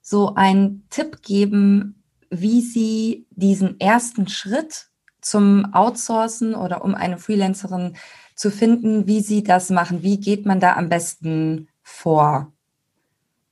so 0.00 0.34
einen 0.34 0.86
Tipp 0.90 1.22
geben, 1.22 2.02
wie 2.30 2.60
sie 2.60 3.26
diesen 3.30 3.80
ersten 3.80 4.28
Schritt 4.28 4.88
zum 5.20 5.72
Outsourcen 5.72 6.54
oder 6.54 6.84
um 6.84 6.94
eine 6.94 7.18
Freelancerin 7.18 7.96
zu 8.34 8.50
finden, 8.50 9.06
wie 9.06 9.20
sie 9.20 9.42
das 9.42 9.70
machen? 9.70 10.02
Wie 10.02 10.20
geht 10.20 10.44
man 10.44 10.60
da 10.60 10.74
am 10.74 10.88
besten 10.88 11.68
vor? 11.82 12.52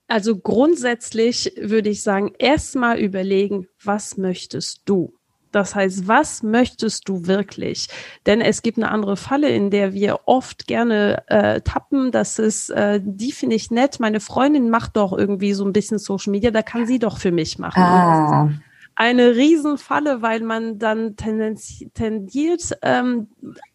Also 0.08 0.36
grundsätzlich 0.36 1.54
würde 1.58 1.88
ich 1.88 2.02
sagen, 2.02 2.32
erstmal 2.38 2.98
überlegen, 2.98 3.68
was 3.82 4.18
möchtest 4.18 4.82
du? 4.84 5.14
Das 5.52 5.74
heißt, 5.74 6.08
was 6.08 6.42
möchtest 6.42 7.08
du 7.08 7.26
wirklich? 7.26 7.88
Denn 8.26 8.40
es 8.40 8.62
gibt 8.62 8.78
eine 8.78 8.90
andere 8.90 9.16
Falle, 9.16 9.50
in 9.50 9.70
der 9.70 9.92
wir 9.92 10.20
oft 10.24 10.66
gerne 10.66 11.22
äh, 11.28 11.60
tappen. 11.60 12.10
Das 12.10 12.38
ist, 12.38 12.70
äh, 12.70 13.00
die 13.02 13.32
finde 13.32 13.56
ich 13.56 13.70
nett. 13.70 14.00
Meine 14.00 14.20
Freundin 14.20 14.70
macht 14.70 14.96
doch 14.96 15.12
irgendwie 15.12 15.52
so 15.52 15.64
ein 15.64 15.72
bisschen 15.72 15.98
Social 15.98 16.30
Media, 16.30 16.50
da 16.50 16.62
kann 16.62 16.86
sie 16.86 16.98
doch 16.98 17.18
für 17.18 17.32
mich 17.32 17.58
machen. 17.58 17.82
Ah. 17.82 18.50
Eine 18.94 19.36
Riesenfalle, 19.36 20.20
weil 20.20 20.40
man 20.40 20.78
dann 20.78 21.16
tendiert, 21.16 22.78
ähm, 22.82 23.28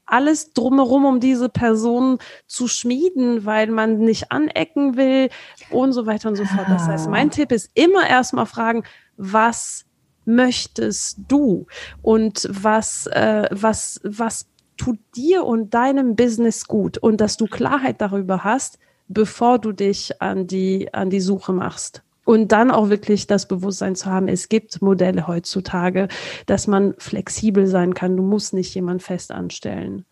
alles 0.05 0.53
drumherum 0.53 1.05
um 1.05 1.19
diese 1.19 1.49
Person 1.49 2.19
zu 2.45 2.67
schmieden, 2.67 3.45
weil 3.45 3.67
man 3.67 3.97
nicht 3.97 4.31
anecken 4.31 4.95
will 4.95 5.29
und 5.69 5.93
so 5.93 6.05
weiter 6.05 6.29
und 6.29 6.35
so 6.35 6.45
fort. 6.45 6.67
Das 6.69 6.87
heißt, 6.87 7.09
mein 7.09 7.27
ah. 7.27 7.31
Tipp 7.31 7.51
ist 7.51 7.71
immer 7.73 8.07
erstmal 8.07 8.45
fragen, 8.45 8.83
was 9.17 9.86
möchtest 10.27 11.19
du 11.27 11.65
und 12.01 12.47
was, 12.51 13.07
äh, 13.07 13.47
was, 13.51 13.99
was 14.03 14.47
tut 14.77 14.99
dir 15.15 15.45
und 15.45 15.73
deinem 15.73 16.15
Business 16.15 16.67
gut 16.67 16.97
und 16.97 17.19
dass 17.19 17.37
du 17.37 17.47
Klarheit 17.47 18.01
darüber 18.01 18.43
hast, 18.43 18.79
bevor 19.07 19.59
du 19.59 19.71
dich 19.71 20.21
an 20.21 20.47
die, 20.47 20.93
an 20.93 21.09
die 21.09 21.21
Suche 21.21 21.53
machst. 21.53 22.03
Und 22.25 22.51
dann 22.51 22.71
auch 22.71 22.89
wirklich 22.89 23.25
das 23.25 23.47
Bewusstsein 23.47 23.95
zu 23.95 24.07
haben, 24.07 24.27
es 24.27 24.49
gibt 24.49 24.81
Modelle 24.81 25.27
heutzutage, 25.27 26.09
dass 26.45 26.67
man 26.67 26.93
flexibel 26.97 27.67
sein 27.67 27.93
kann. 27.93 28.17
Du 28.17 28.23
musst 28.23 28.53
nicht 28.53 28.75
jemand 28.75 29.01
fest 29.01 29.31
anstellen. 29.31 30.05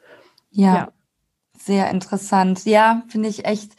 Ja, 0.49 0.75
ja. 0.75 0.91
sehr 1.58 1.91
interessant. 1.91 2.63
Ja, 2.63 3.04
finde 3.10 3.28
ich 3.28 3.43
echt 3.43 3.73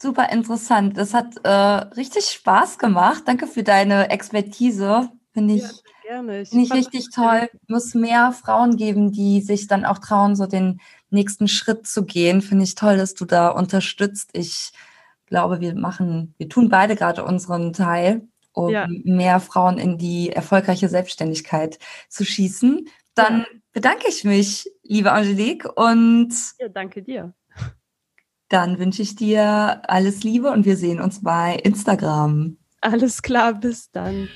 super 0.00 0.30
interessant. 0.32 0.96
Das 0.96 1.12
hat 1.12 1.44
äh, 1.44 1.50
richtig 1.50 2.24
Spaß 2.30 2.78
gemacht. 2.78 3.24
Danke 3.26 3.46
für 3.46 3.62
deine 3.62 4.08
Expertise. 4.08 5.10
Finde 5.32 5.54
ich, 5.54 5.62
ja, 5.62 5.68
gerne. 6.02 6.44
Finde 6.44 6.64
ich 6.64 6.72
richtig 6.72 7.08
toll. 7.10 7.48
Muss 7.66 7.94
mehr 7.94 8.32
Frauen 8.32 8.76
geben, 8.76 9.12
die 9.12 9.40
sich 9.40 9.66
dann 9.66 9.84
auch 9.84 9.98
trauen, 9.98 10.36
so 10.36 10.46
den 10.46 10.80
nächsten 11.10 11.48
Schritt 11.48 11.86
zu 11.86 12.04
gehen. 12.04 12.42
Finde 12.42 12.64
ich 12.64 12.74
toll, 12.74 12.98
dass 12.98 13.14
du 13.14 13.24
da 13.24 13.48
unterstützt. 13.48 14.30
Ich 14.34 14.72
glaube, 15.26 15.60
wir 15.60 15.74
machen, 15.74 16.34
wir 16.36 16.48
tun 16.48 16.68
beide 16.68 16.96
gerade 16.96 17.24
unseren 17.24 17.72
Teil, 17.72 18.28
um 18.52 18.70
ja. 18.70 18.86
mehr 19.04 19.40
Frauen 19.40 19.78
in 19.78 19.96
die 19.96 20.30
erfolgreiche 20.30 20.90
Selbstständigkeit 20.90 21.78
zu 22.10 22.24
schießen. 22.24 22.86
Dann 23.14 23.40
ja. 23.40 23.46
bedanke 23.72 24.08
ich 24.08 24.24
mich, 24.24 24.70
liebe 24.82 25.12
Angelique, 25.12 25.66
und 25.74 26.34
ja, 26.58 26.68
danke 26.68 27.02
dir. 27.02 27.32
Dann 28.48 28.78
wünsche 28.78 29.00
ich 29.00 29.16
dir 29.16 29.80
alles 29.88 30.24
Liebe 30.24 30.50
und 30.50 30.66
wir 30.66 30.76
sehen 30.76 31.00
uns 31.00 31.22
bei 31.22 31.56
Instagram. 31.56 32.58
Alles 32.82 33.22
klar, 33.22 33.54
bis 33.54 33.90
dann. 33.90 34.28